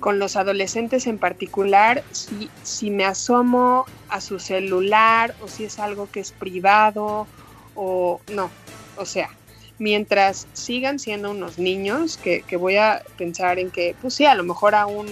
[0.00, 5.78] con los adolescentes en particular, si, si me asomo a su celular o si es
[5.78, 7.26] algo que es privado
[7.74, 8.50] o no.
[8.98, 9.30] O sea,
[9.78, 14.34] mientras sigan siendo unos niños, que, que, voy a pensar en que, pues sí, a
[14.34, 15.06] lo mejor a un,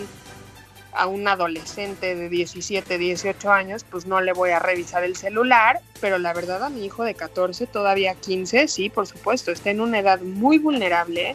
[0.95, 5.81] a un adolescente de 17, 18 años, pues no le voy a revisar el celular,
[6.01, 9.81] pero la verdad a mi hijo de 14, todavía 15, sí, por supuesto, está en
[9.81, 11.35] una edad muy vulnerable.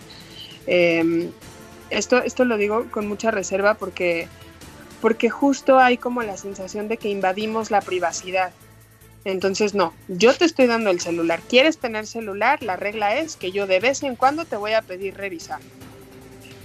[0.68, 1.32] Em,
[1.90, 4.28] esto, esto lo digo con mucha reserva porque,
[5.02, 8.52] porque justo hay como la sensación de que invadimos la privacidad.
[9.26, 11.42] Entonces, no, yo te estoy dando el celular.
[11.50, 12.64] ¿Quieres tener celular?
[12.64, 15.60] La regla es que yo de vez en cuando te voy a pedir revisar.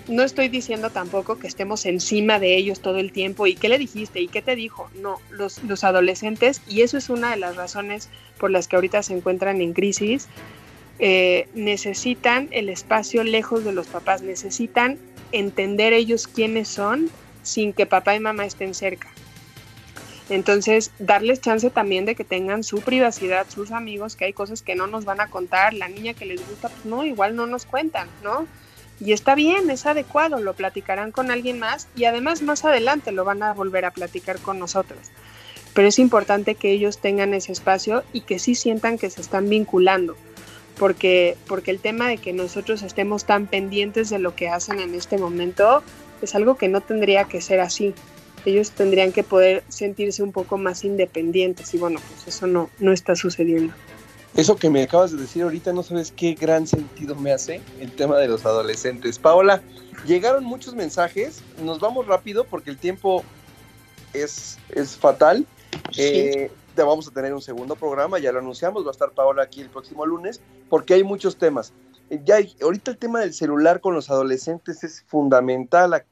[0.08, 3.78] No estoy diciendo tampoco que estemos encima de ellos todo el tiempo y qué le
[3.78, 4.90] dijiste y qué te dijo.
[5.00, 9.02] No, los, los adolescentes, y eso es una de las razones por las que ahorita
[9.02, 10.28] se encuentran en crisis,
[10.98, 14.98] eh, necesitan el espacio lejos de los papás, necesitan
[15.32, 17.10] entender ellos quiénes son
[17.42, 19.08] sin que papá y mamá estén cerca.
[20.32, 24.74] Entonces, darles chance también de que tengan su privacidad, sus amigos, que hay cosas que
[24.74, 27.66] no nos van a contar, la niña que les gusta, pues no, igual no nos
[27.66, 28.46] cuentan, ¿no?
[28.98, 33.26] Y está bien, es adecuado, lo platicarán con alguien más y además más adelante lo
[33.26, 35.00] van a volver a platicar con nosotros.
[35.74, 39.50] Pero es importante que ellos tengan ese espacio y que sí sientan que se están
[39.50, 40.16] vinculando,
[40.78, 44.94] porque, porque el tema de que nosotros estemos tan pendientes de lo que hacen en
[44.94, 45.82] este momento
[46.22, 47.92] es algo que no tendría que ser así
[48.44, 52.92] ellos tendrían que poder sentirse un poco más independientes y bueno, pues eso no, no
[52.92, 53.73] está sucediendo.
[54.35, 57.92] Eso que me acabas de decir ahorita no sabes qué gran sentido me hace el
[57.92, 59.19] tema de los adolescentes.
[59.19, 59.62] Paola,
[60.06, 63.23] llegaron muchos mensajes, nos vamos rápido porque el tiempo
[64.14, 65.46] es, es fatal.
[65.98, 69.60] Eh, vamos a tener un segundo programa, ya lo anunciamos, va a estar Paola aquí
[69.60, 70.40] el próximo lunes,
[70.71, 71.75] porque hay muchos temas.
[72.25, 76.04] Ya ahorita el tema del celular con los adolescentes es fundamental.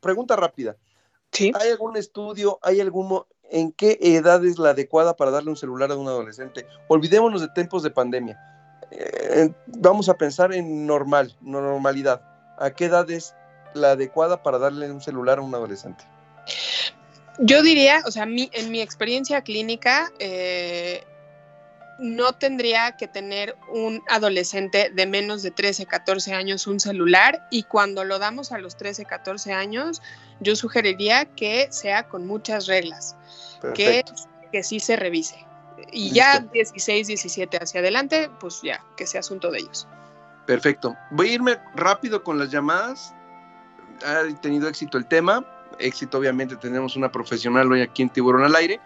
[0.00, 0.76] Pregunta rápida.
[1.32, 5.90] ¿Hay algún estudio, hay algún en qué edad es la adecuada para darle un celular
[5.90, 6.66] a un adolescente?
[6.88, 8.38] Olvidémonos de tiempos de pandemia.
[8.90, 12.22] Eh, vamos a pensar en normal, normalidad.
[12.58, 13.34] ¿A qué edad es
[13.74, 16.04] la adecuada para darle un celular a un adolescente?
[17.38, 21.04] Yo diría, o sea, en mi experiencia clínica, eh,
[21.98, 27.64] no tendría que tener un adolescente de menos de 13, 14 años un celular y
[27.64, 30.00] cuando lo damos a los 13, 14 años,
[30.40, 33.16] yo sugeriría que sea con muchas reglas,
[33.74, 34.04] que,
[34.52, 35.44] que sí se revise.
[35.92, 39.86] Y ya 16, 17 hacia adelante, pues ya, que sea asunto de ellos.
[40.46, 40.96] Perfecto.
[41.10, 43.14] Voy a irme rápido con las llamadas.
[44.04, 45.44] Ha tenido éxito el tema
[45.78, 48.80] éxito, obviamente tenemos una profesional hoy aquí en Tiburón al Aire.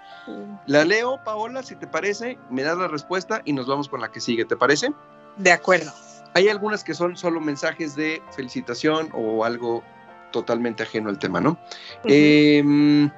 [0.66, 4.10] La leo, Paola, si te parece, me das la respuesta y nos vamos con la
[4.10, 4.92] que sigue, ¿te parece?
[5.36, 5.92] De acuerdo.
[6.34, 9.82] Hay algunas que son solo mensajes de felicitación o algo
[10.32, 11.58] totalmente ajeno al tema, ¿no?
[12.04, 13.10] Em,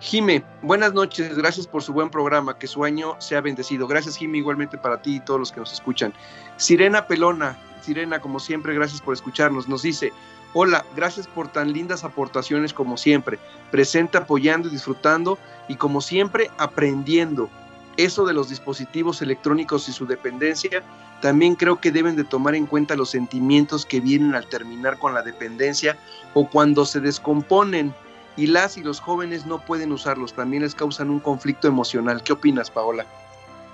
[0.00, 3.88] Jime, buenas noches, gracias por su buen programa, que su año sea bendecido.
[3.88, 6.12] Gracias, Jime, igualmente para ti y todos los que nos escuchan.
[6.56, 9.68] Sirena Pelona, Sirena, como siempre, gracias por escucharnos.
[9.68, 10.12] Nos dice,
[10.54, 13.38] Hola, gracias por tan lindas aportaciones como siempre,
[13.70, 15.38] presente apoyando y disfrutando
[15.68, 17.50] y como siempre aprendiendo.
[17.98, 20.82] Eso de los dispositivos electrónicos y su dependencia,
[21.20, 25.12] también creo que deben de tomar en cuenta los sentimientos que vienen al terminar con
[25.12, 25.98] la dependencia
[26.32, 27.94] o cuando se descomponen
[28.36, 32.22] y las y los jóvenes no pueden usarlos, también les causan un conflicto emocional.
[32.22, 33.04] ¿Qué opinas, Paola?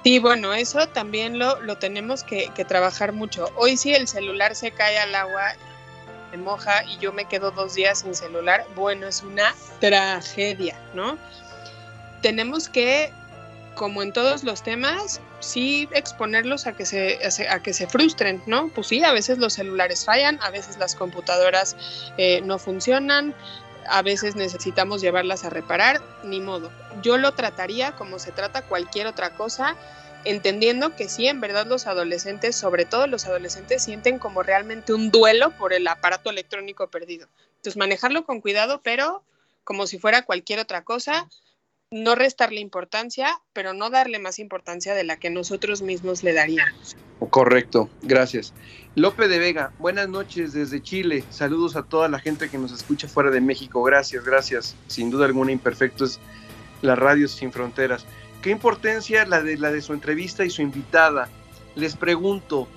[0.03, 3.51] Sí, bueno, eso también lo, lo tenemos que, que, trabajar mucho.
[3.57, 5.55] Hoy si el celular se cae al agua
[6.37, 11.17] moja y yo me quedo dos días sin celular, bueno, es una tragedia, ¿no?
[12.23, 13.13] Tenemos que,
[13.75, 17.19] como en todos los temas, sí exponerlos a que se,
[17.49, 18.69] a que se frustren, ¿no?
[18.69, 21.77] Pues sí, a veces los celulares fallan, a veces las computadoras
[22.17, 23.35] eh, no funcionan,
[23.87, 26.71] a veces necesitamos llevarlas a reparar, ni modo.
[27.03, 29.77] Yo lo trataría como se trata cualquier otra cosa,
[30.25, 35.11] entendiendo que sí, en verdad los adolescentes, sobre todo los adolescentes, sienten como realmente un
[35.11, 37.29] duelo por el aparato electrónico perdido.
[37.57, 39.23] Entonces, manejarlo con cuidado, pero
[39.65, 41.29] como si fuera cualquier otra cosa,
[41.91, 46.97] no restarle importancia, pero no darle más importancia de la que nosotros mismos le daríamos.
[47.31, 48.53] Correcto, gracias.
[48.97, 51.25] Lope de Vega, buenas noches desde Chile.
[51.31, 53.83] Saludos a toda la gente que nos escucha fuera de México.
[53.83, 54.77] Gracias, gracias.
[54.89, 56.21] Sin duda alguna, Imperfecto es
[56.83, 58.05] la radio sin fronteras.
[58.43, 61.29] ¿Qué importancia la de, la de su entrevista y su invitada?
[61.77, 62.69] Les pregunto,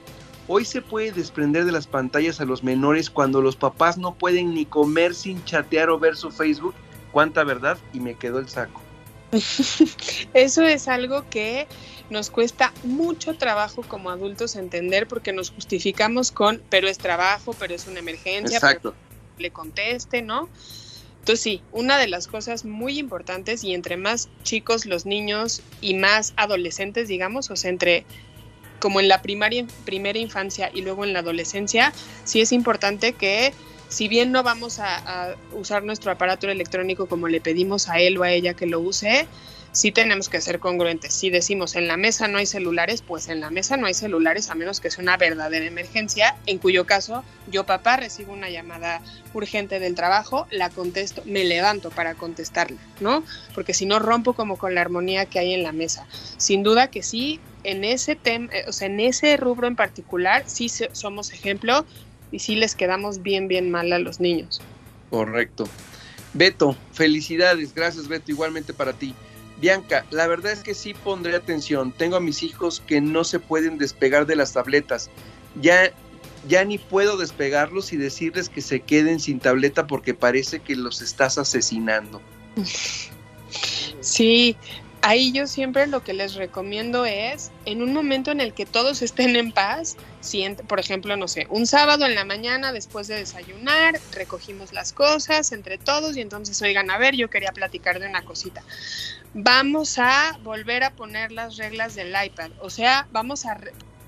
[0.47, 4.53] ¿hoy se puede desprender de las pantallas a los menores cuando los papás no pueden
[4.53, 6.73] ni comer sin chatear o ver su Facebook?
[7.11, 7.77] ¿Cuánta verdad?
[7.93, 8.86] Y me quedó el saco.
[10.33, 11.67] Eso es algo que
[12.09, 17.75] nos cuesta mucho trabajo como adultos entender porque nos justificamos con, pero es trabajo, pero
[17.75, 18.95] es una emergencia, Exacto.
[19.37, 20.49] le conteste, ¿no?
[21.19, 25.95] Entonces sí, una de las cosas muy importantes y entre más chicos los niños y
[25.95, 28.05] más adolescentes, digamos, o sea, entre
[28.79, 31.91] como en la primaria, primera infancia y luego en la adolescencia,
[32.23, 33.51] sí es importante que
[33.89, 38.23] si bien no vamos a, usar nuestro aparato electrónico como le pedimos a él o
[38.23, 39.27] a ella que lo use,
[39.71, 41.13] sí tenemos que ser congruentes.
[41.13, 44.49] Si decimos en la mesa no hay celulares, pues en la mesa no hay celulares
[44.49, 49.01] a menos que sea una verdadera emergencia, en cuyo caso yo papá recibo una llamada
[49.33, 53.23] urgente del trabajo, la contesto, me levanto para contestarla, ¿no?
[53.53, 56.07] Porque si no rompo como con la armonía que hay en la mesa.
[56.37, 60.69] Sin duda que sí, en ese tema, o sea, en ese rubro en particular, sí
[60.69, 61.85] somos ejemplo
[62.31, 64.61] y sí les quedamos bien, bien mal a los niños.
[65.09, 65.67] Correcto.
[66.33, 69.13] Beto, felicidades, gracias Beto, igualmente para ti.
[69.59, 71.91] Bianca, la verdad es que sí pondré atención.
[71.91, 75.09] Tengo a mis hijos que no se pueden despegar de las tabletas.
[75.59, 75.91] Ya,
[76.47, 81.01] ya ni puedo despegarlos y decirles que se queden sin tableta porque parece que los
[81.01, 82.21] estás asesinando.
[83.99, 84.55] Sí,
[85.07, 89.01] ahí yo siempre lo que les recomiendo es, en un momento en el que todos
[89.07, 93.15] estén en paz, si, por ejemplo, no sé, un sábado en la mañana después de
[93.15, 98.07] desayunar, recogimos las cosas entre todos y entonces, oigan, a ver, yo quería platicar de
[98.07, 98.63] una cosita.
[99.33, 103.57] Vamos a volver a poner las reglas del iPad, o sea, vamos a,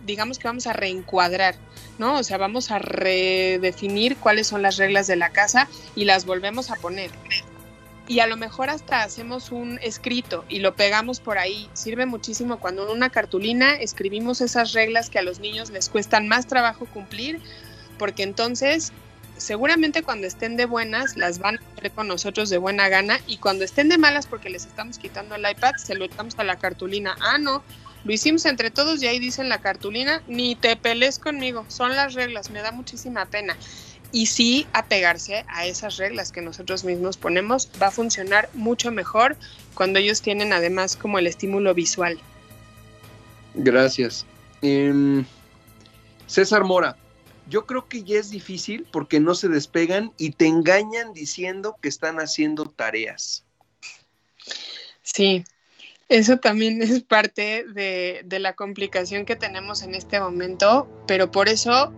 [0.06, 1.56] digamos que vamos a reencuadrar,
[1.98, 2.20] ¿no?
[2.20, 6.72] O sea, vamos a redefinir cuáles son las reglas de la casa y las volvemos
[6.72, 7.12] a poner
[8.10, 11.70] y a lo mejor hasta hacemos un escrito y lo pegamos por ahí.
[11.74, 16.28] Sirve muchísimo cuando en una cartulina escribimos esas reglas que a los niños les cuestan
[16.28, 17.40] más trabajo cumplir,
[18.00, 18.92] porque entonces
[19.38, 23.38] seguramente cuando estén de buenas las van a hacer con nosotros de buena gana y
[23.38, 26.58] cuando estén de malas porque les estamos quitando el iPad, se lo echamos a la
[26.58, 27.16] cartulina.
[27.22, 27.64] Ah, no,
[28.06, 31.96] lo hicimos entre todos y ahí dice en la cartulina, ni te pelees conmigo, son
[31.96, 33.56] las reglas, me da muchísima pena
[34.12, 39.38] y sí apegarse a esas reglas que nosotros mismos ponemos va a funcionar mucho mejor
[39.74, 42.20] cuando ellos tienen además como el estímulo visual.
[43.54, 44.26] Gracias.
[44.62, 45.24] Eh,
[46.28, 46.98] César Mora,
[47.50, 51.90] yo creo que ya es difícil porque no se despegan y te engañan diciendo que
[51.90, 53.44] están haciendo tareas.
[55.02, 55.44] Sí,
[56.08, 61.50] eso también es parte de, de la complicación que tenemos en este momento, pero por
[61.50, 61.92] eso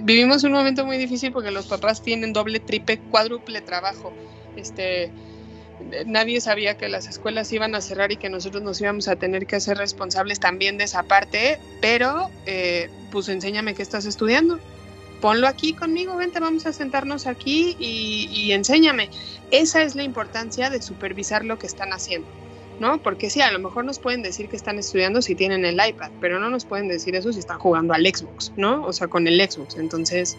[0.00, 4.12] vivimos un momento muy difícil porque los papás tienen doble, triple, cuádruple trabajo.
[4.56, 5.10] Este,
[6.06, 9.46] nadie sabía que las escuelas iban a cerrar y que nosotros nos íbamos a tener
[9.46, 14.58] que hacer responsables también de esa parte, pero eh, pues enséñame qué estás estudiando.
[15.20, 19.08] Ponlo aquí conmigo, vente, vamos a sentarnos aquí y, y enséñame.
[19.50, 22.41] Esa es la importancia de supervisar lo que están haciendo.
[22.82, 23.00] ¿No?
[23.00, 26.10] Porque sí, a lo mejor nos pueden decir que están estudiando si tienen el iPad,
[26.20, 28.84] pero no nos pueden decir eso si están jugando al Xbox, ¿no?
[28.84, 29.76] O sea, con el Xbox.
[29.76, 30.36] Entonces,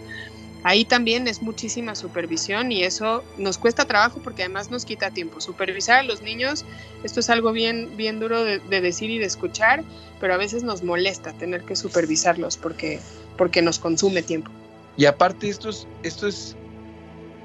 [0.63, 5.39] ahí también es muchísima supervisión y eso nos cuesta trabajo porque además nos quita tiempo.
[5.39, 6.65] Supervisar a los niños,
[7.05, 9.85] esto es algo bien, bien duro de, de decir y de escuchar,
[10.19, 12.99] pero a veces nos molesta tener que supervisarlos porque,
[13.37, 14.51] porque nos consume tiempo.
[14.97, 16.57] Y aparte, esto es, esto es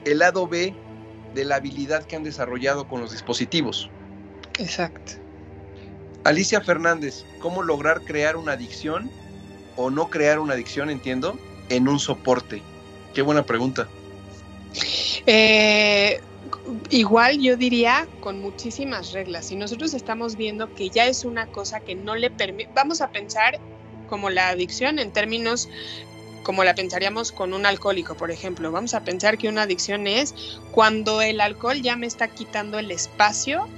[0.04, 0.74] el lado B
[1.36, 3.92] de la habilidad que han desarrollado con los dispositivos.
[4.58, 5.12] Exacto.
[6.24, 9.10] Alicia Fernández, ¿cómo lograr crear una adicción
[9.76, 11.38] o no crear una adicción, entiendo,
[11.68, 12.62] en un soporte?
[13.14, 13.88] Qué buena pregunta.
[15.26, 16.20] Eh,
[16.90, 19.46] igual yo diría con muchísimas reglas.
[19.46, 23.10] Si nosotros estamos viendo que ya es una cosa que no le permite, vamos a
[23.10, 23.58] pensar
[24.08, 25.68] como la adicción en términos
[26.42, 28.72] como la pensaríamos con un alcohólico, por ejemplo.
[28.72, 30.34] Vamos a pensar que una adicción es
[30.70, 33.68] cuando el alcohol ya me está quitando el espacio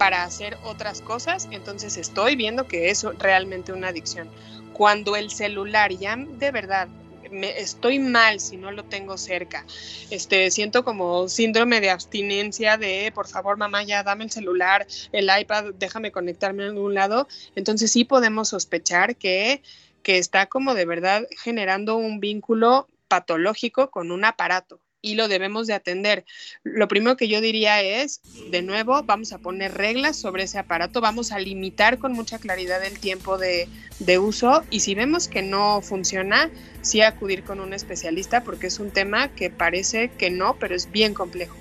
[0.00, 4.30] para hacer otras cosas, entonces estoy viendo que es realmente una adicción.
[4.72, 6.88] Cuando el celular ya de verdad
[7.30, 9.66] me, estoy mal si no lo tengo cerca.
[10.08, 15.28] Este, siento como síndrome de abstinencia de, por favor, mamá, ya dame el celular, el
[15.38, 17.28] iPad, déjame conectarme a algún lado.
[17.54, 19.62] Entonces sí podemos sospechar que,
[20.02, 25.66] que está como de verdad generando un vínculo patológico con un aparato y lo debemos
[25.66, 26.24] de atender.
[26.62, 28.20] Lo primero que yo diría es,
[28.50, 32.84] de nuevo, vamos a poner reglas sobre ese aparato, vamos a limitar con mucha claridad
[32.84, 36.50] el tiempo de, de, uso y si vemos que no funciona,
[36.82, 40.90] sí acudir con un especialista porque es un tema que parece que no, pero es
[40.90, 41.56] bien complejo.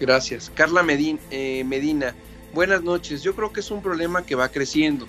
[0.00, 0.50] Gracias.
[0.54, 2.14] Carla eh, Medina,
[2.52, 3.22] buenas noches.
[3.22, 5.06] Yo creo que es un problema que va creciendo.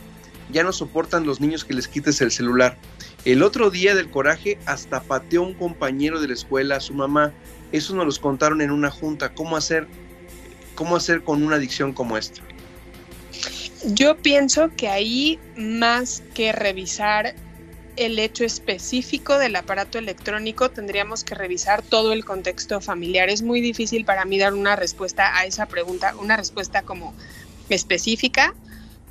[0.52, 2.78] Ya no soportan los niños que les quites el celular.
[3.26, 7.34] El otro día del coraje hasta pateó un compañero de la escuela a su mamá.
[7.72, 9.34] Eso nos los contaron en una junta.
[9.34, 9.88] ¿Cómo hacer,
[10.76, 12.42] cómo hacer con una adicción como esta?
[13.84, 17.36] Yo pienso que ahí más que revisar
[17.96, 23.30] el hecho específico del aparato electrónico, tendríamos que revisar todo el contexto familiar.
[23.30, 27.16] Es muy difícil para mí dar una respuesta a esa pregunta, una respuesta como
[27.70, 28.54] específica,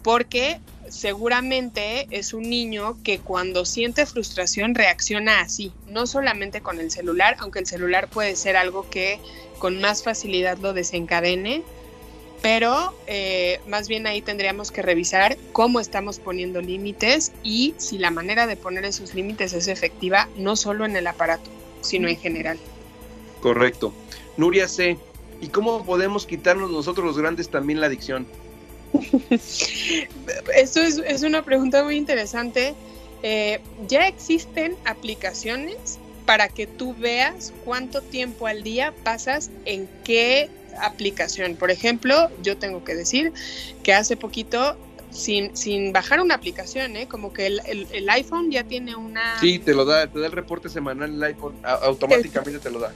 [0.05, 6.91] porque seguramente es un niño que cuando siente frustración reacciona así, no solamente con el
[6.91, 9.19] celular, aunque el celular puede ser algo que
[9.59, 11.63] con más facilidad lo desencadene,
[12.43, 18.11] pero eh, más bien ahí tendríamos que revisar cómo estamos poniendo límites y si la
[18.11, 21.51] manera de poner esos límites es efectiva, no solo en el aparato,
[21.81, 22.59] sino en general.
[23.41, 23.95] Correcto.
[24.37, 24.99] Nuria C.,
[25.41, 28.27] ¿y cómo podemos quitarnos nosotros los grandes también la adicción?
[30.57, 32.75] Esto es, una pregunta muy interesante.
[33.23, 40.49] Eh, ya existen aplicaciones para que tú veas cuánto tiempo al día pasas en qué
[40.81, 41.57] aplicación.
[41.57, 43.33] Por ejemplo, yo tengo que decir
[43.83, 44.77] que hace poquito
[45.11, 47.07] sin, sin, bajar una aplicación, ¿eh?
[47.07, 49.39] como que el, iPhone ya tiene una...
[49.41, 52.93] Sí, te lo da, te da el reporte semanal el iPhone, automáticamente te lo da.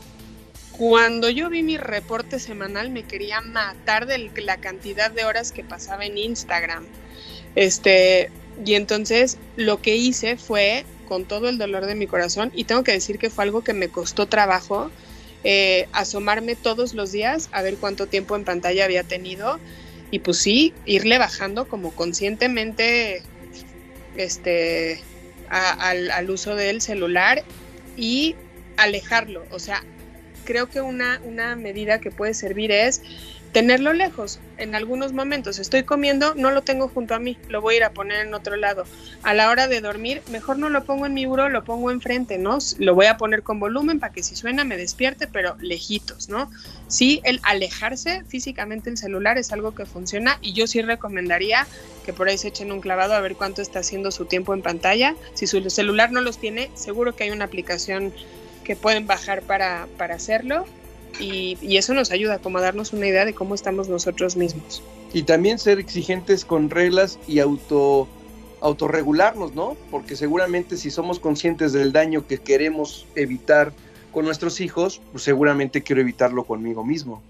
[0.79, 5.65] Cuando yo vi mi reporte semanal me quería matar de la cantidad de horas que
[5.65, 6.87] pasaba en Instagram.
[7.57, 8.31] Este,
[8.65, 12.85] y entonces lo que hice fue, con todo el dolor de mi corazón, y tengo
[12.85, 14.93] que decir que fue algo que me costó trabajo,
[15.43, 19.59] eh, asomarme todos los días a ver cuánto tiempo en pantalla había tenido
[20.11, 23.23] y pues sí, irle bajando como conscientemente
[24.17, 25.01] este,
[25.49, 27.45] al, al, uso del celular
[27.97, 28.37] y
[28.77, 29.45] alejarlo.
[29.51, 29.85] O sea,
[30.49, 33.03] creo que una, una medida que puede servir es
[33.53, 34.41] tenerlo lejos.
[34.57, 37.85] En algunos momentos estoy comiendo, no lo tengo junto a mí, lo voy a ir
[37.85, 38.85] a poner en otro lado.
[39.23, 42.39] A la hora de dormir, mejor no lo pongo en mi buró, lo pongo enfrente,
[42.39, 42.57] ¿no?
[42.79, 46.51] Lo voy a poner con volumen para que si suena me despierte, pero lejitos, ¿no?
[46.87, 51.67] Sí, el alejarse físicamente el celular es algo que funciona y yo sí recomendaría
[52.07, 54.63] que por ahí se echen un clavado a ver cuánto está haciendo su tiempo en
[54.63, 55.15] pantalla.
[55.35, 58.15] Si su celular no los tiene, seguro que hay una aplicación
[58.69, 60.67] que pueden bajar para, para hacerlo
[61.19, 64.83] y, eso nos ayuda como a darnos una idea de cómo estamos nosotros mismos.
[65.15, 68.07] Y también ser exigentes con reglas y auto
[68.61, 69.75] autorregularnos, ¿no?
[69.91, 73.73] Porque seguramente si somos conscientes del daño que queremos evitar
[74.13, 77.23] con nuestros hijos, pues seguramente quiero evitarlo conmigo mismo.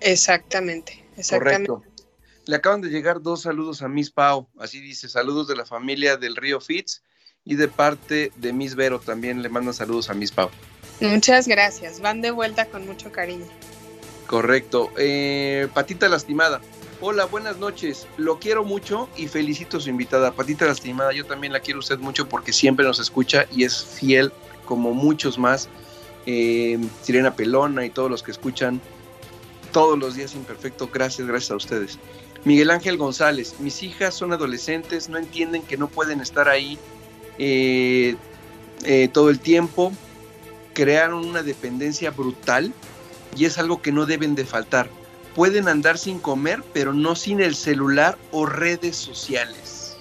[0.00, 1.68] Exactamente, exactamente.
[1.68, 2.02] Correcto.
[2.46, 6.16] Le acaban de llegar dos saludos a Miss Pau, así dice, saludos de la familia
[6.16, 7.02] del Río Fitz
[7.44, 10.48] y de parte de Miss Vero también le mandan saludos a Miss Pau.
[11.00, 13.46] Muchas gracias, van de vuelta con mucho cariño.
[14.26, 14.90] Correcto.
[14.98, 16.60] Eh, Patita Lastimada.
[17.00, 18.06] Hola, buenas noches.
[18.16, 20.32] Lo quiero mucho y felicito a su invitada.
[20.32, 24.32] Patita Lastimada, yo también la quiero usted mucho porque siempre nos escucha y es fiel
[24.66, 25.68] como muchos más.
[26.26, 28.82] Eh, Sirena Pelona y todos los que escuchan
[29.72, 30.90] todos los días imperfecto.
[30.92, 31.98] Gracias, gracias a ustedes.
[32.44, 36.78] Miguel Ángel González, mis hijas son adolescentes, no entienden que no pueden estar ahí
[37.38, 38.16] eh,
[39.12, 39.92] todo el tiempo
[40.78, 42.72] crearon una dependencia brutal
[43.36, 44.88] y es algo que no deben de faltar.
[45.34, 49.96] Pueden andar sin comer, pero no sin el celular o redes sociales.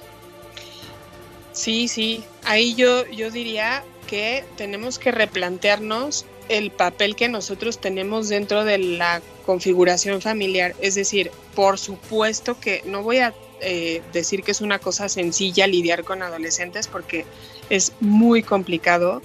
[1.52, 8.30] Sí, sí, ahí yo, yo diría que tenemos que replantearnos el papel que nosotros tenemos
[8.30, 10.76] dentro de la configuración familiar.
[10.80, 15.66] Es decir, por supuesto que no voy a eh, decir que es una cosa sencilla
[15.66, 17.26] lidiar con adolescentes porque
[17.72, 19.24] es muy complicado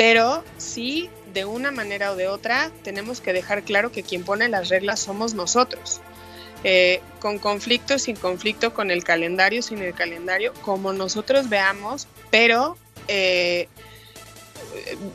[0.00, 4.48] pero sí, de una manera o de otra, tenemos que dejar claro que quien pone
[4.48, 6.00] las reglas somos nosotros.
[6.64, 12.78] Eh, con conflicto, sin conflicto, con el calendario, sin el calendario, como nosotros veamos, pero
[13.08, 13.68] eh,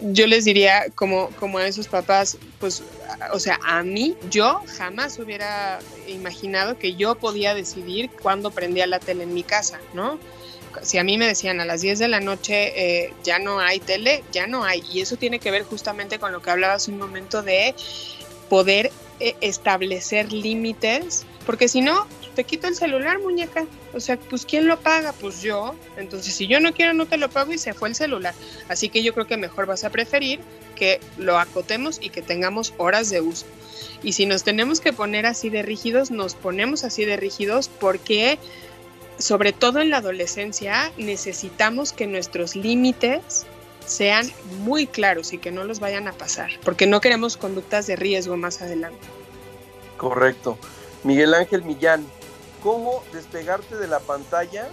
[0.04, 2.84] yo les diría como, como a esos papás, pues,
[3.34, 9.00] o sea, a mí, yo jamás hubiera imaginado que yo podía decidir cuándo prendía la
[9.00, 10.20] tele en mi casa, ¿no?
[10.82, 13.80] Si a mí me decían a las 10 de la noche eh, ya no hay
[13.80, 14.84] tele, ya no hay.
[14.92, 17.76] Y eso tiene que ver justamente con lo que hablabas un momento de
[18.50, 23.66] poder eh, establecer límites, porque si no, te quito el celular, muñeca.
[23.94, 25.14] O sea, pues ¿quién lo paga?
[25.14, 25.74] Pues yo.
[25.98, 28.36] Entonces, si yo no quiero, no te lo pago y se fue el celular.
[28.68, 30.40] Así que yo creo que mejor vas a preferir
[30.76, 33.46] que lo acotemos y que tengamos horas de uso.
[34.04, 38.38] Y si nos tenemos que poner así de rígidos, nos ponemos así de rígidos porque
[39.18, 43.46] sobre todo en la adolescencia, necesitamos que nuestros límites
[43.86, 47.96] sean muy claros y que no los vayan a pasar, porque no queremos conductas de
[47.96, 49.08] riesgo más adelante.
[49.98, 50.58] Correcto.
[51.04, 52.06] Miguel Ángel Millán,
[52.64, 54.68] ¿cómo despegarte de la pantalla?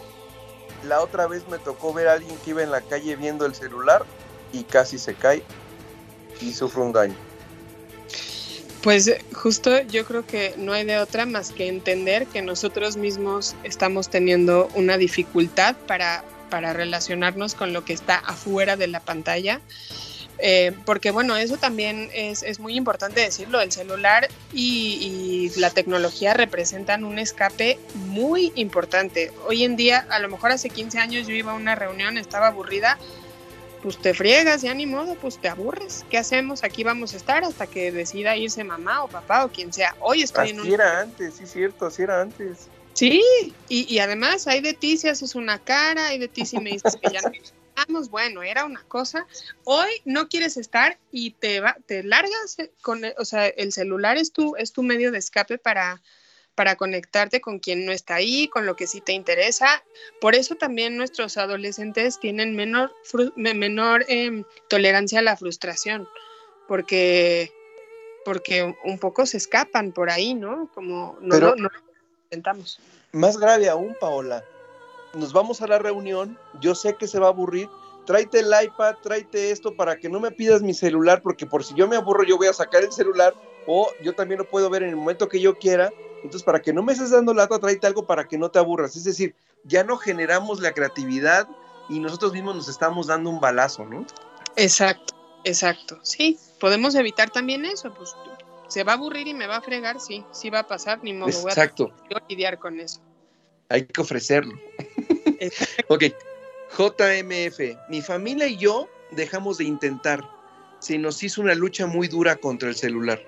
[0.85, 3.55] La otra vez me tocó ver a alguien que iba en la calle viendo el
[3.55, 4.05] celular
[4.53, 5.43] y casi se cae
[6.41, 7.32] y sufre un daño.
[8.83, 13.55] Pues justo yo creo que no hay de otra más que entender que nosotros mismos
[13.63, 19.61] estamos teniendo una dificultad para, para relacionarnos con lo que está afuera de la pantalla.
[20.45, 25.71] Eh, porque bueno, eso también es, es, muy importante decirlo, el celular y, y, la
[25.71, 29.31] tecnología representan un escape muy importante.
[29.47, 32.49] Hoy en día, a lo mejor hace 15 años yo iba a una reunión, estaba
[32.49, 32.99] aburrida,
[33.83, 36.05] pues te friegas, ya ni modo, pues te aburres.
[36.09, 36.63] ¿Qué hacemos?
[36.63, 39.95] Aquí vamos a estar hasta que decida irse mamá o papá o quien sea.
[40.01, 40.67] Hoy estoy en un...
[40.67, 42.69] era antes, sí, cierto, así era antes.
[42.95, 43.23] Sí,
[43.69, 46.71] y, y, además hay de ti si haces una cara, hay de ti si me
[46.71, 47.31] dices que ya no
[47.75, 49.27] estamos, bueno, era una cosa.
[49.65, 54.33] Hoy no quieres estar y te va, te largas con, o sea, el celular es
[54.33, 56.03] tu, es tu medio de escape para,
[56.55, 59.83] para conectarte con quien no está ahí, con lo que sí te interesa.
[60.21, 62.93] Por eso también nuestros adolescentes tienen menor,
[63.37, 66.09] menor eh, tolerancia a la frustración,
[66.69, 67.53] porque,
[68.25, 70.71] porque un poco se escapan por ahí, ¿no?
[70.75, 71.71] Como no, Pero, lo, no
[72.25, 72.79] intentamos.
[73.13, 74.45] Más grave aún, Paola,
[75.15, 77.69] nos vamos a la reunión, yo sé que se va a aburrir,
[78.07, 81.75] tráete el iPad, tráete esto para que no me pidas mi celular, porque por si
[81.75, 83.35] yo me aburro yo voy a sacar el celular
[83.67, 85.93] o yo también lo puedo ver en el momento que yo quiera
[86.23, 88.97] entonces, para que no me estés dando lata, tráete algo para que no te aburras.
[88.97, 91.49] Es decir, ya no generamos la creatividad
[91.89, 94.07] y nosotros mismos nos estamos dando un balazo, ¿no?
[94.57, 95.15] Exacto,
[95.45, 95.99] exacto.
[96.03, 97.93] Sí, podemos evitar también eso.
[97.93, 98.15] Pues
[98.69, 101.13] se va a aburrir y me va a fregar, sí, sí va a pasar, ni
[101.13, 101.29] modo.
[101.29, 101.93] Exacto.
[102.09, 103.01] Voy a lidiar con eso.
[103.69, 104.55] Hay que ofrecerlo.
[105.89, 106.05] ok.
[106.77, 110.27] JMF, mi familia y yo dejamos de intentar.
[110.79, 113.23] Se nos hizo una lucha muy dura contra el celular.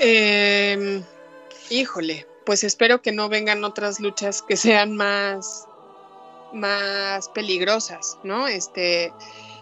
[0.00, 1.02] Eh,
[1.70, 5.66] híjole, pues espero que no vengan otras luchas que sean más,
[6.52, 8.48] más peligrosas, ¿no?
[8.48, 9.12] Este,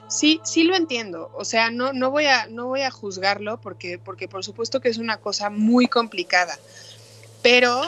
[0.08, 1.30] sí, sí lo entiendo.
[1.34, 4.88] O sea, no, no voy a, no voy a juzgarlo porque, porque por supuesto que
[4.88, 6.58] es una cosa muy complicada.
[7.42, 7.82] Pero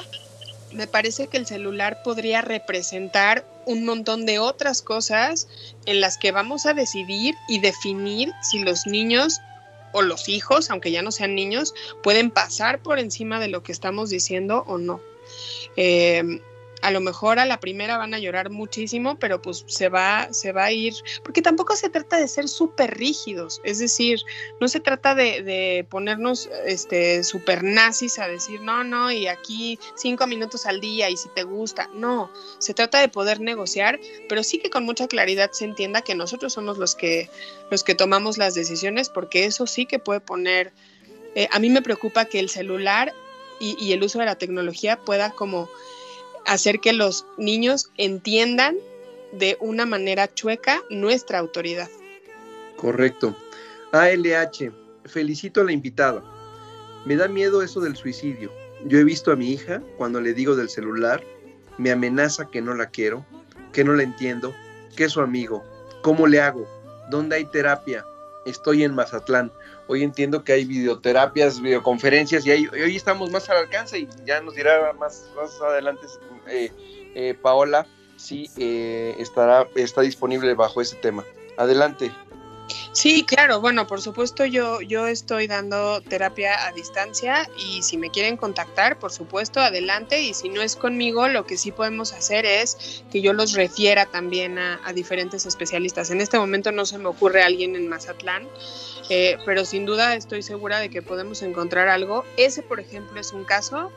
[0.73, 5.47] me parece que el celular podría representar un montón de otras cosas
[5.87, 9.41] en las que vamos a decidir y definir si los niños
[9.93, 13.73] o los hijos, aunque ya no sean niños, pueden pasar por encima de lo que
[13.73, 15.01] estamos diciendo o no.
[15.77, 16.41] Eh,
[16.83, 20.53] a lo mejor a la primera van a llorar muchísimo, pero pues se va, se
[20.53, 24.21] va a ir, porque tampoco se trata de ser súper rígidos, es decir,
[24.61, 30.27] no se trata de, ponernos este, súper nazis a decir, no, no, y aquí cinco
[30.27, 33.99] minutos al día y si te gusta, no, se trata de poder negociar,
[34.29, 37.31] pero sí que con mucha claridad se entienda que nosotros somos los que,
[37.71, 40.73] los que tomamos las decisiones, porque eso sí que puede poner,
[41.35, 43.13] eh, a mí me preocupa que el celular
[43.61, 45.69] y, y el uso de la tecnología pueda como
[46.49, 48.77] hacer que los niños entiendan
[49.33, 51.89] de una manera chueca nuestra autoridad.
[52.77, 53.37] Correcto.
[53.93, 54.73] ALH,
[55.05, 56.23] felicito a la invitada.
[57.05, 58.51] Me da miedo eso del suicidio.
[58.87, 61.23] Yo he visto a mi hija, cuando le digo del celular,
[61.77, 63.25] me amenaza que no la quiero,
[63.73, 64.55] que no la entiendo,
[64.97, 65.65] que es su amigo.
[66.03, 66.67] ¿Cómo le hago?
[67.11, 68.05] ¿Dónde hay terapia?
[68.47, 69.53] Estoy en Mazatlán.
[69.89, 74.41] Hoy entiendo que hay videoterapias, videoconferencias y ahí, hoy estamos más al alcance y ya
[74.43, 76.07] nos dirá más, más adelante
[76.47, 76.71] eh,
[77.15, 77.87] eh, Paola
[78.17, 81.25] si eh, estará, está disponible bajo ese tema.
[81.57, 82.13] Adelante.
[83.01, 88.11] Sí, claro, bueno, por supuesto yo, yo estoy dando terapia a distancia y si me
[88.11, 92.45] quieren contactar, por supuesto, adelante y si no es conmigo, lo que sí podemos hacer
[92.45, 96.11] es que yo los refiera también a, diferentes especialistas.
[96.11, 98.49] En este momento no se me ocurre alguien en Mazatlán,
[99.11, 102.25] eh, pero sin duda estoy segura de que podemos encontrar algo.
[102.37, 103.93] Ese, por ejemplo, es un caso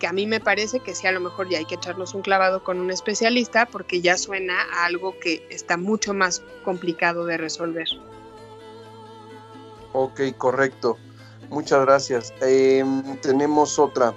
[0.00, 2.22] que a mí me parece que sí, a lo mejor ya hay que echarnos un
[2.22, 7.36] clavado con un especialista porque ya suena a algo que está mucho más complicado de
[7.36, 7.88] resolver.
[9.98, 10.98] Ok, correcto.
[11.48, 12.34] Muchas gracias.
[12.42, 12.84] Eh,
[13.22, 14.12] tenemos otra.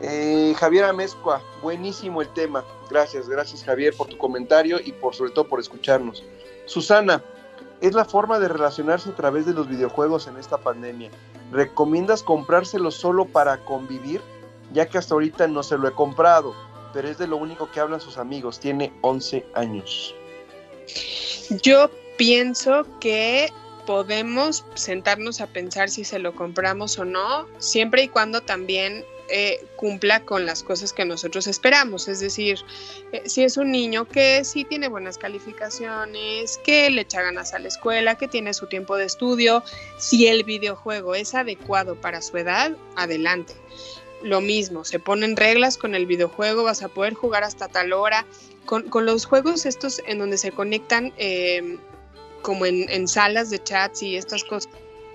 [0.00, 2.64] Eh, Javier Amezcua, buenísimo el tema.
[2.88, 6.24] Gracias, gracias Javier por tu comentario y por sobre todo por escucharnos.
[6.64, 7.22] Susana,
[7.82, 11.10] es la forma de relacionarse a través de los videojuegos en esta pandemia.
[11.52, 14.22] ¿Recomiendas comprárselo solo para convivir?
[14.72, 16.54] Ya que hasta ahorita no se lo he comprado,
[16.94, 18.58] pero es de lo único que hablan sus amigos.
[18.58, 20.14] Tiene 11 años.
[21.62, 23.52] Yo pienso que
[23.88, 29.64] podemos sentarnos a pensar si se lo compramos o no, siempre y cuando también eh,
[29.76, 32.06] cumpla con las cosas que nosotros esperamos.
[32.06, 32.58] Es decir,
[33.12, 37.60] eh, si es un niño que sí tiene buenas calificaciones, que le echa ganas a
[37.60, 39.64] la escuela, que tiene su tiempo de estudio,
[39.96, 43.54] si el videojuego es adecuado para su edad, adelante.
[44.22, 48.26] Lo mismo, se ponen reglas con el videojuego, vas a poder jugar hasta tal hora.
[48.66, 51.78] Con, los juegos estos en donde se conectan eh,
[52.42, 54.70] como en, salas de chats y estas cosas,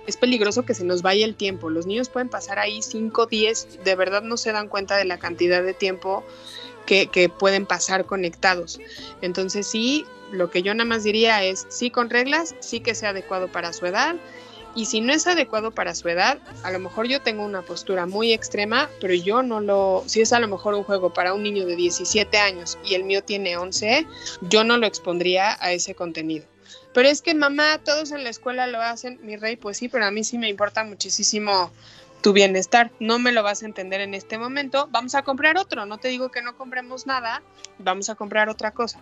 [0.06, 1.70] es peligroso que se nos vaya el tiempo.
[1.70, 5.18] Los niños pueden pasar ahí 5, 10, de verdad no se dan cuenta de la
[5.18, 6.24] cantidad de tiempo
[6.84, 8.80] que, pueden pasar conectados.
[9.22, 13.10] Entonces sí, lo que yo nada más diría es sí con reglas, sí que sea
[13.10, 14.16] adecuado para su edad.
[14.76, 18.06] Y si no es adecuado para su edad, a lo mejor yo tengo una postura
[18.06, 21.44] muy extrema, pero yo no lo, si es a lo mejor un juego para un
[21.44, 24.04] niño de 17 años y el mío tiene 11,
[24.42, 26.46] yo no lo expondría a ese contenido.
[26.94, 30.06] Pero es que mamá, todos en la escuela lo hacen, mi rey, pues sí, pero
[30.06, 31.72] a mí sí me importa muchísimo
[32.22, 32.92] tu bienestar.
[33.00, 34.88] No me lo vas a entender en este momento.
[34.92, 35.86] Vamos a comprar otro.
[35.86, 37.42] No te digo que no compremos nada,
[37.80, 39.00] vamos a comprar otra cosa.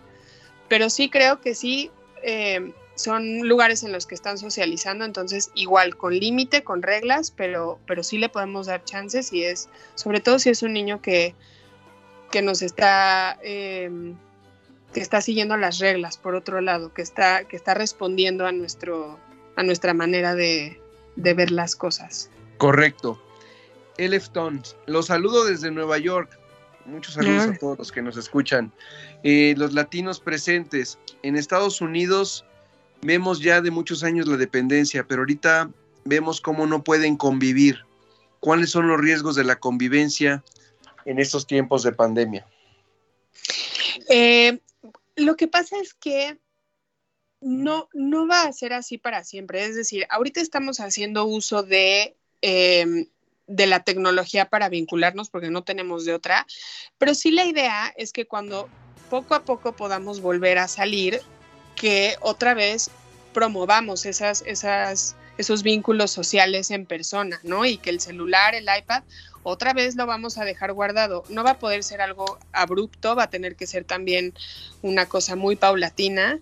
[0.67, 1.91] Pero sí creo que sí
[2.23, 7.79] eh, son lugares en los que están socializando, entonces igual con límite, con reglas, pero,
[7.85, 11.35] pero sí le podemos dar chances y es, sobre todo si es un niño que,
[12.31, 13.37] que nos está...
[13.43, 14.15] Eh,
[14.93, 19.19] que está siguiendo las reglas, por otro lado, que está, que está respondiendo a, nuestro,
[19.55, 20.79] a nuestra manera de,
[21.15, 22.29] ver las cosas.
[22.57, 23.21] Correcto.
[23.97, 26.39] Elef Tons, los saludo desde Nueva York.
[26.85, 28.71] Muchos saludos a todos los que nos escuchan.
[29.23, 30.99] Eh, los latinos presentes.
[31.21, 32.45] En Estados Unidos
[33.01, 35.69] vemos ya de muchos años la dependencia, pero ahorita
[36.05, 37.85] vemos cómo no pueden convivir.
[38.39, 40.43] ¿Cuáles son los riesgos de la convivencia
[41.05, 42.45] en estos tiempos de pandemia?
[44.09, 44.59] Eh,
[45.15, 46.37] lo que pasa es que
[47.41, 49.65] no, no va a ser así para siempre.
[49.65, 53.07] Es decir, ahorita estamos haciendo uso de, em,
[53.47, 56.47] de la tecnología para vincularnos porque no tenemos de otra,
[56.97, 58.69] pero sí la idea es que cuando
[59.09, 61.21] poco a poco podamos volver a salir,
[61.75, 62.89] que otra vez
[63.33, 67.65] promovamos esas, esas, esos vínculos sociales en persona, ¿no?
[67.65, 69.03] Y que el celular, el iPad
[69.43, 71.23] otra vez lo vamos a dejar guardado.
[71.29, 74.33] No va a poder ser algo abrupto, va a tener que ser también
[74.81, 76.39] una cosa muy paulatina,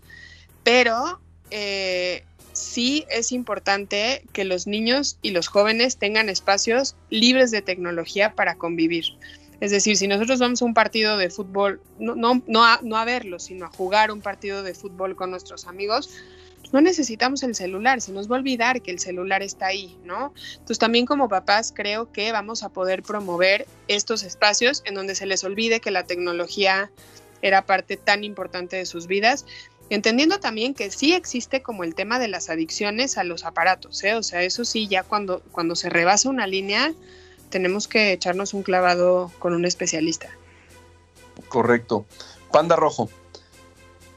[0.63, 2.23] pero eh,
[2.53, 8.55] sí es importante que los niños y los jóvenes tengan espacios libres de tecnología para
[8.55, 9.05] convivir.
[9.59, 12.97] Es decir, si nosotros vamos a un partido de fútbol, no, no, no, a, no
[12.97, 16.09] a verlo, sino a jugar un partido de fútbol con nuestros amigos,
[16.71, 20.33] no necesitamos el celular, se nos va a olvidar que el celular está ahí, ¿no?
[20.53, 25.25] Entonces también como papás creo que vamos a poder promover estos espacios en donde se
[25.25, 26.91] les olvide que la tecnología
[27.41, 29.45] era parte tan importante de sus vidas,
[29.89, 34.15] entendiendo también que sí existe como el tema de las adicciones a los aparatos, ¿eh?
[34.15, 36.93] o sea, eso sí, ya cuando, cuando se rebasa una línea,
[37.49, 40.29] tenemos que echarnos un clavado con un especialista.
[41.49, 42.05] Correcto.
[42.51, 43.09] Panda Rojo.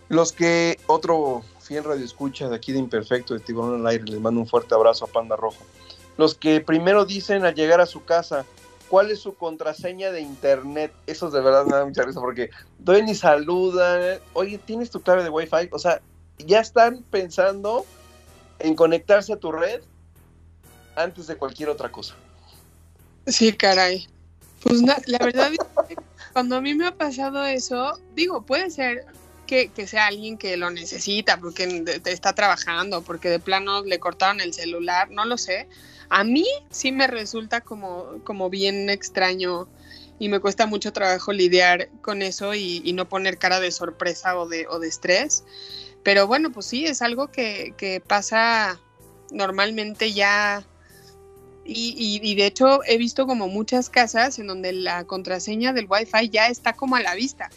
[0.08, 4.20] Los que, otro fiel radio escucha de aquí de Imperfecto de Tiburón al Aire, les
[4.20, 5.64] mando un fuerte abrazo a Panda Rojo.
[6.16, 8.44] Los que primero dicen al llegar a su casa,
[8.88, 10.92] ¿cuál es su contraseña de internet?
[11.06, 15.24] Eso de verdad me da mucha risa porque doy y saludan, oye, ¿tienes tu clave
[15.24, 15.70] de Wi-Fi?
[15.72, 16.00] O sea,
[16.38, 17.84] ya están pensando
[18.58, 19.80] en conectarse a tu red
[20.96, 22.14] antes de cualquier otra cosa.
[23.26, 24.06] Sí, caray.
[24.62, 25.50] Pues la verdad,
[26.32, 29.06] cuando a mí me ha pasado eso, digo, puede ser,
[29.74, 34.52] que, sea alguien que lo necesita, porque está trabajando, porque de plano le cortaron el
[34.52, 35.68] celular, no lo sé.
[36.08, 39.68] A mí sí me resulta como, como bien extraño
[40.18, 44.48] y me cuesta mucho trabajo lidiar con eso y, no poner cara de sorpresa o
[44.48, 45.44] de, o de estrés.
[46.02, 48.78] Pero bueno, pues sí, es algo que, que pasa
[49.30, 50.64] normalmente ya
[51.66, 56.28] y, y, de hecho he visto como muchas casas en donde la contraseña del Wi-Fi
[56.28, 57.48] ya está como a la vista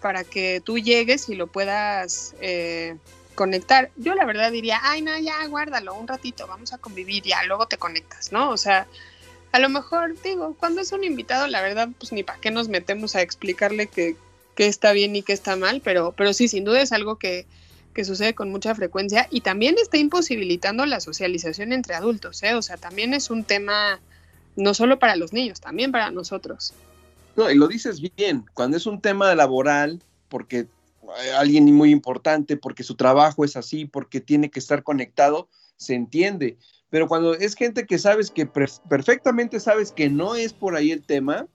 [0.00, 2.96] para que tú llegues y lo puedas eh,
[3.34, 3.90] conectar.
[3.96, 7.66] Yo la verdad diría, ay, no, ya guárdalo un ratito, vamos a convivir, ya luego
[7.66, 8.50] te conectas, ¿no?
[8.50, 8.86] O sea,
[9.52, 12.68] a lo mejor digo, cuando es un invitado, la verdad, pues ni para qué nos
[12.68, 14.16] metemos a explicarle que,
[14.56, 17.46] está bien y que está mal, pero, pero sí, sin duda es algo que,
[17.94, 22.54] que sucede con mucha frecuencia y también está imposibilitando la socialización entre adultos, ¿eh?
[22.54, 24.00] O sea, también es un tema
[24.56, 26.74] no solo para los niños, también para nosotros.
[27.36, 30.66] No, y lo dices bien, cuando es un tema laboral, porque
[31.36, 36.56] alguien muy importante, porque su trabajo es así, porque tiene que estar conectado, se entiende.
[36.90, 41.02] Pero cuando es gente que sabes que perfectamente sabes que no es por ahí el
[41.02, 41.46] tema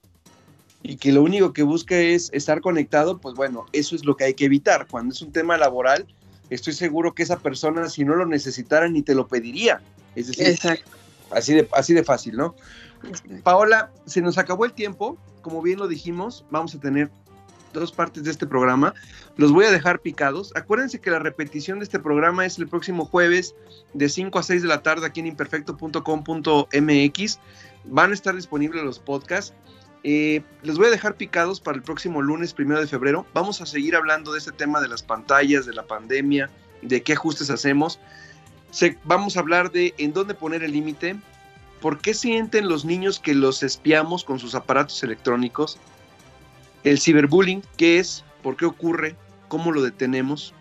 [0.81, 4.25] y que lo único que busca es estar conectado, pues bueno, eso es lo que
[4.25, 4.87] hay que evitar.
[4.87, 6.05] Cuando es un tema laboral,
[6.49, 9.81] estoy seguro que esa persona, si no lo necesitara, ni te lo pediría.
[10.15, 10.57] Es decir,
[11.31, 12.55] así de, así de fácil, ¿no?
[13.43, 15.17] Paola, se nos acabó el tiempo.
[15.41, 17.09] Como bien lo dijimos, vamos a tener
[17.73, 18.93] dos partes de este programa.
[19.37, 20.51] Los voy a dejar picados.
[20.55, 23.55] Acuérdense que la repetición de este programa es el próximo jueves
[23.93, 27.39] de 5 a 6 de la tarde aquí en imperfecto.com.mx.
[27.85, 29.53] Van a estar disponibles los podcasts.
[30.03, 33.25] Eh, les voy a dejar picados para el próximo lunes, primero de febrero.
[33.33, 36.49] Vamos a seguir hablando de este tema de las pantallas, de la pandemia,
[36.81, 37.99] de qué ajustes hacemos.
[39.03, 41.15] vamos a hablar de en dónde poner el límite,
[41.81, 45.77] por qué sienten los niños que los espiamos con sus aparatos electrónicos,
[46.83, 49.15] el ciberbullying, qué es, por qué ocurre,
[49.47, 50.53] cómo lo detenemos.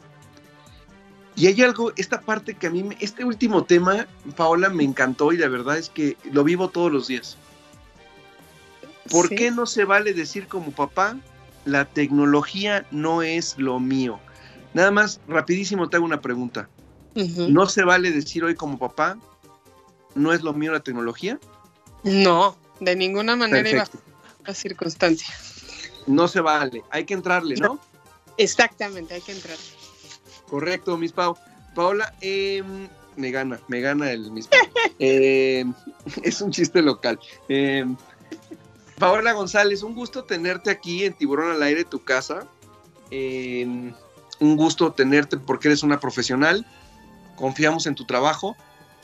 [1.36, 4.06] Y hay algo, esta parte que a mí, este último tema,
[4.36, 7.36] Paola, me encantó y la verdad es que lo vivo todos los días.
[9.10, 11.16] ¿Por qué no se vale decir como papá,
[11.64, 14.18] la tecnología no es lo mío?
[14.72, 16.68] Nada más, rapidísimo te hago una pregunta.
[17.14, 19.18] ¿No se vale decir hoy como papá,
[20.14, 21.38] no es lo mío la tecnología?
[22.02, 23.98] No, de ninguna manera y bajo
[24.44, 25.34] la circunstancia
[26.06, 26.82] no se vale.
[26.90, 27.78] Hay que entrarle, ¿no?
[28.36, 29.64] Exactamente, hay que entrarle.
[30.48, 31.36] Correcto, Miss Pau.
[31.74, 34.60] Paola, em, me gana, me gana el Miss Pau.
[34.98, 35.74] Em,
[36.22, 37.18] es un chiste local.
[37.48, 37.96] Em,
[38.98, 42.46] Paola González, un gusto tenerte aquí en Tiburón al Aire, tu casa.
[44.40, 46.66] un gusto tenerte porque eres una profesional.
[47.36, 48.56] Confiamos en tu trabajo.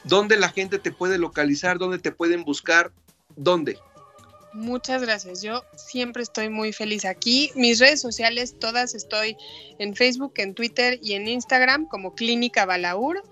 [0.05, 1.79] ¿Dónde la gente te puede localizar?
[1.79, 2.93] ¿Dónde te pueden buscar?
[3.37, 3.79] ¿Dónde?
[4.53, 5.43] Muchas gracias.
[5.43, 7.53] Yo siempre estoy muy feliz aquí.
[7.55, 9.37] Mis redes sociales, todas estoy
[9.79, 13.23] en Facebook, en Twitter y en Instagram como Clínica Balaur.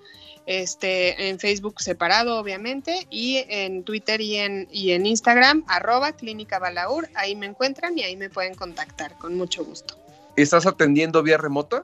[0.47, 6.59] Este, en Facebook separado, obviamente, y en Twitter y en, y en Instagram, arroba Clínica
[6.59, 7.07] Balaur.
[7.15, 9.99] Ahí me encuentran y ahí me pueden contactar con mucho gusto.
[10.37, 11.83] ¿Estás atendiendo vía remota?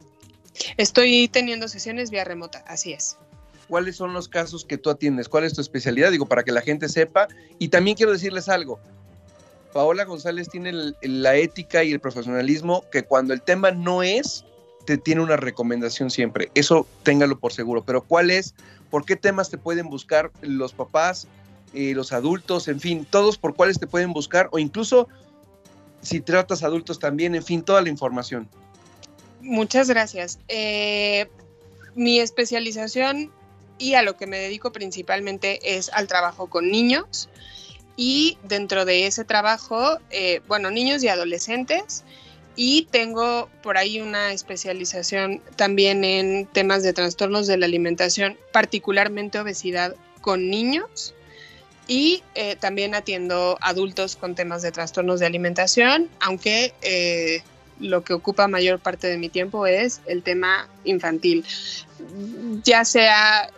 [0.78, 3.18] Estoy teniendo sesiones vía remota, así es.
[3.68, 5.28] ¿Cuáles son los casos que tú atiendes?
[5.28, 6.10] ¿Cuál es tu especialidad?
[6.10, 7.28] Digo, para que la gente sepa.
[7.58, 8.78] Y también quiero decirles algo
[9.74, 14.44] Paola González tiene la ética y el profesionalismo que cuando el tema no es,
[14.86, 16.48] te tiene una recomendación siempre.
[16.54, 17.82] Eso téngalo por seguro.
[17.84, 18.54] Pero ¿cuál es?
[18.88, 21.26] ¿Por qué temas te pueden buscar los papás,
[21.74, 25.08] eh, los adultos, en fin, todos por cuáles te pueden buscar o incluso
[26.02, 28.48] si tratas adultos también, en fin, toda la información.
[29.40, 30.38] Muchas gracias.
[30.46, 31.28] Eh,
[31.96, 33.32] mi especialización
[33.84, 37.28] y a lo que me dedico principalmente es al trabajo con niños
[37.96, 42.02] y dentro de ese trabajo, eh, bueno, niños y adolescentes.
[42.56, 49.38] Y tengo por ahí una especialización también en temas de trastornos de la alimentación, particularmente
[49.38, 51.14] obesidad con niños.
[51.86, 57.42] Y eh, también atiendo adultos con temas de trastornos de alimentación, aunque eh,
[57.84, 61.44] lo que ocupa mayor parte de mi tiempo es el tema infantil,
[62.64, 63.50] ya sea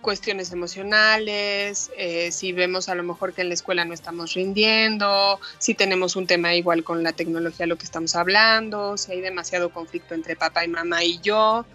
[0.00, 5.38] cuestiones emocionales, eh, si vemos a lo mejor que en la escuela no estamos rindiendo,
[5.58, 9.70] si tenemos un tema igual con la tecnología, lo que estamos hablando, si hay demasiado
[9.70, 11.66] conflicto entre papá y mamá y yo,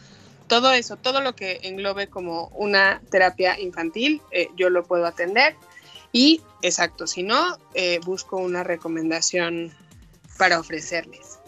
[0.47, 5.55] todo eso, todo lo que englobe como una terapia infantil, eh, yo lo puedo atender.
[6.11, 9.71] Y exacto, si no, eh, busco una recomendación
[10.43, 11.39] para ofrecerles.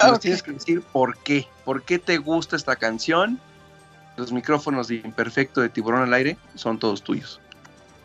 [0.02, 3.40] Nos tienes que decir por qué, por qué te gusta esta canción.
[4.18, 7.40] Los micrófonos de Imperfecto de Tiburón al Aire son todos tuyos.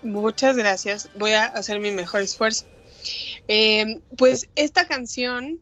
[0.02, 1.08] Muchas gracias.
[1.16, 2.66] Voy a hacer mi mejor esfuerzo.
[3.48, 5.58] Eh, pues esta canción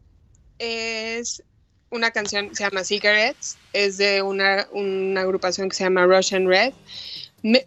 [0.59, 1.43] es
[1.89, 6.73] una canción, se llama Cigarettes, es de una, una agrupación que se llama Russian Red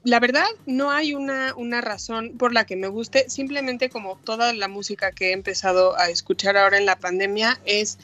[0.02, 4.68] la verdad, no hay una, razón por la que me guste, simplemente como toda la
[4.68, 7.98] música que he empezado a escuchar ahora en la pandemia es,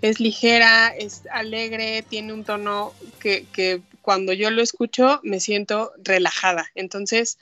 [0.00, 6.70] es ligera, es alegre, tiene un tono que, cuando yo lo escucho me siento relajada.
[6.74, 7.38] Entonces,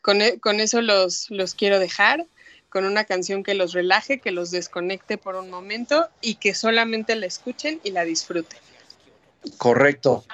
[0.00, 2.24] con, e, eso los, los quiero dejar
[2.68, 7.16] con una canción que los relaje, que los desconecte por un momento y que solamente
[7.16, 8.58] la escuchen y la disfruten.
[9.56, 10.24] Correcto.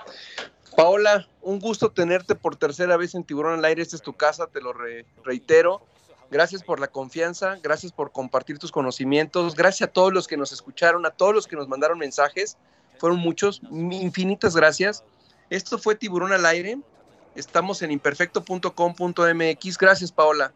[0.76, 3.82] Paola, un gusto tenerte por tercera vez en Tiburón al Aire.
[3.82, 4.74] Esta es tu casa, te lo
[5.24, 5.82] reitero.
[6.30, 10.52] Gracias por la confianza, gracias por compartir tus conocimientos, gracias a todos los que nos
[10.52, 12.56] escucharon, a todos los que nos mandaron mensajes,
[12.98, 15.04] fueron muchos, infinitas gracias.
[15.50, 16.78] Esto fue Tiburón al Aire,
[17.36, 19.78] estamos en imperfecto.com.mx.
[19.78, 20.52] Gracias, Paola.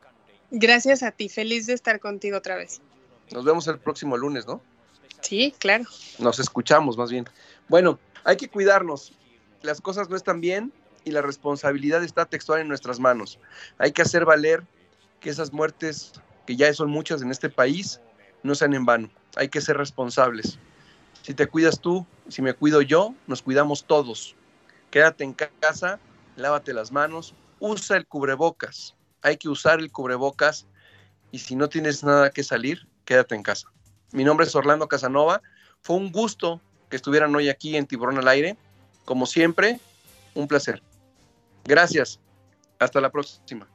[0.51, 2.81] Gracias a ti, feliz de estar contigo otra vez.
[3.31, 4.63] Nos vemos el próximo lunes, ¿no?
[5.21, 5.85] Sí, claro.
[6.19, 7.29] Nos escuchamos más bien.
[7.69, 9.13] Bueno, hay que cuidarnos.
[9.63, 10.73] Las cosas no están bien
[11.05, 13.39] y la responsabilidad está textual en nuestras manos.
[13.79, 14.65] Hay que hacer valer
[15.21, 16.13] que esas muertes,
[16.47, 18.01] que ya son muchas en este país,
[18.43, 19.11] no sean en vano.
[19.37, 20.59] Hay que ser responsables.
[21.23, 24.37] Si te cuidas tú, si me cuido yo, nos cuidamos todos.
[24.91, 25.99] Quédate en casa,
[26.37, 28.95] lávate las manos, usa el cubrebocas.
[29.23, 30.67] Hay que usar el cubrebocas
[31.33, 33.71] y si no tienes nada que salir, quédate en casa.
[34.13, 35.43] Mi nombre es Orlando Casanova.
[35.83, 38.57] Fue un gusto que estuvieran hoy aquí en Tiburón al Aire.
[39.09, 39.81] Como siempre,
[40.35, 40.83] un placer.
[41.65, 42.21] Gracias.
[42.79, 43.67] Hasta la próxima.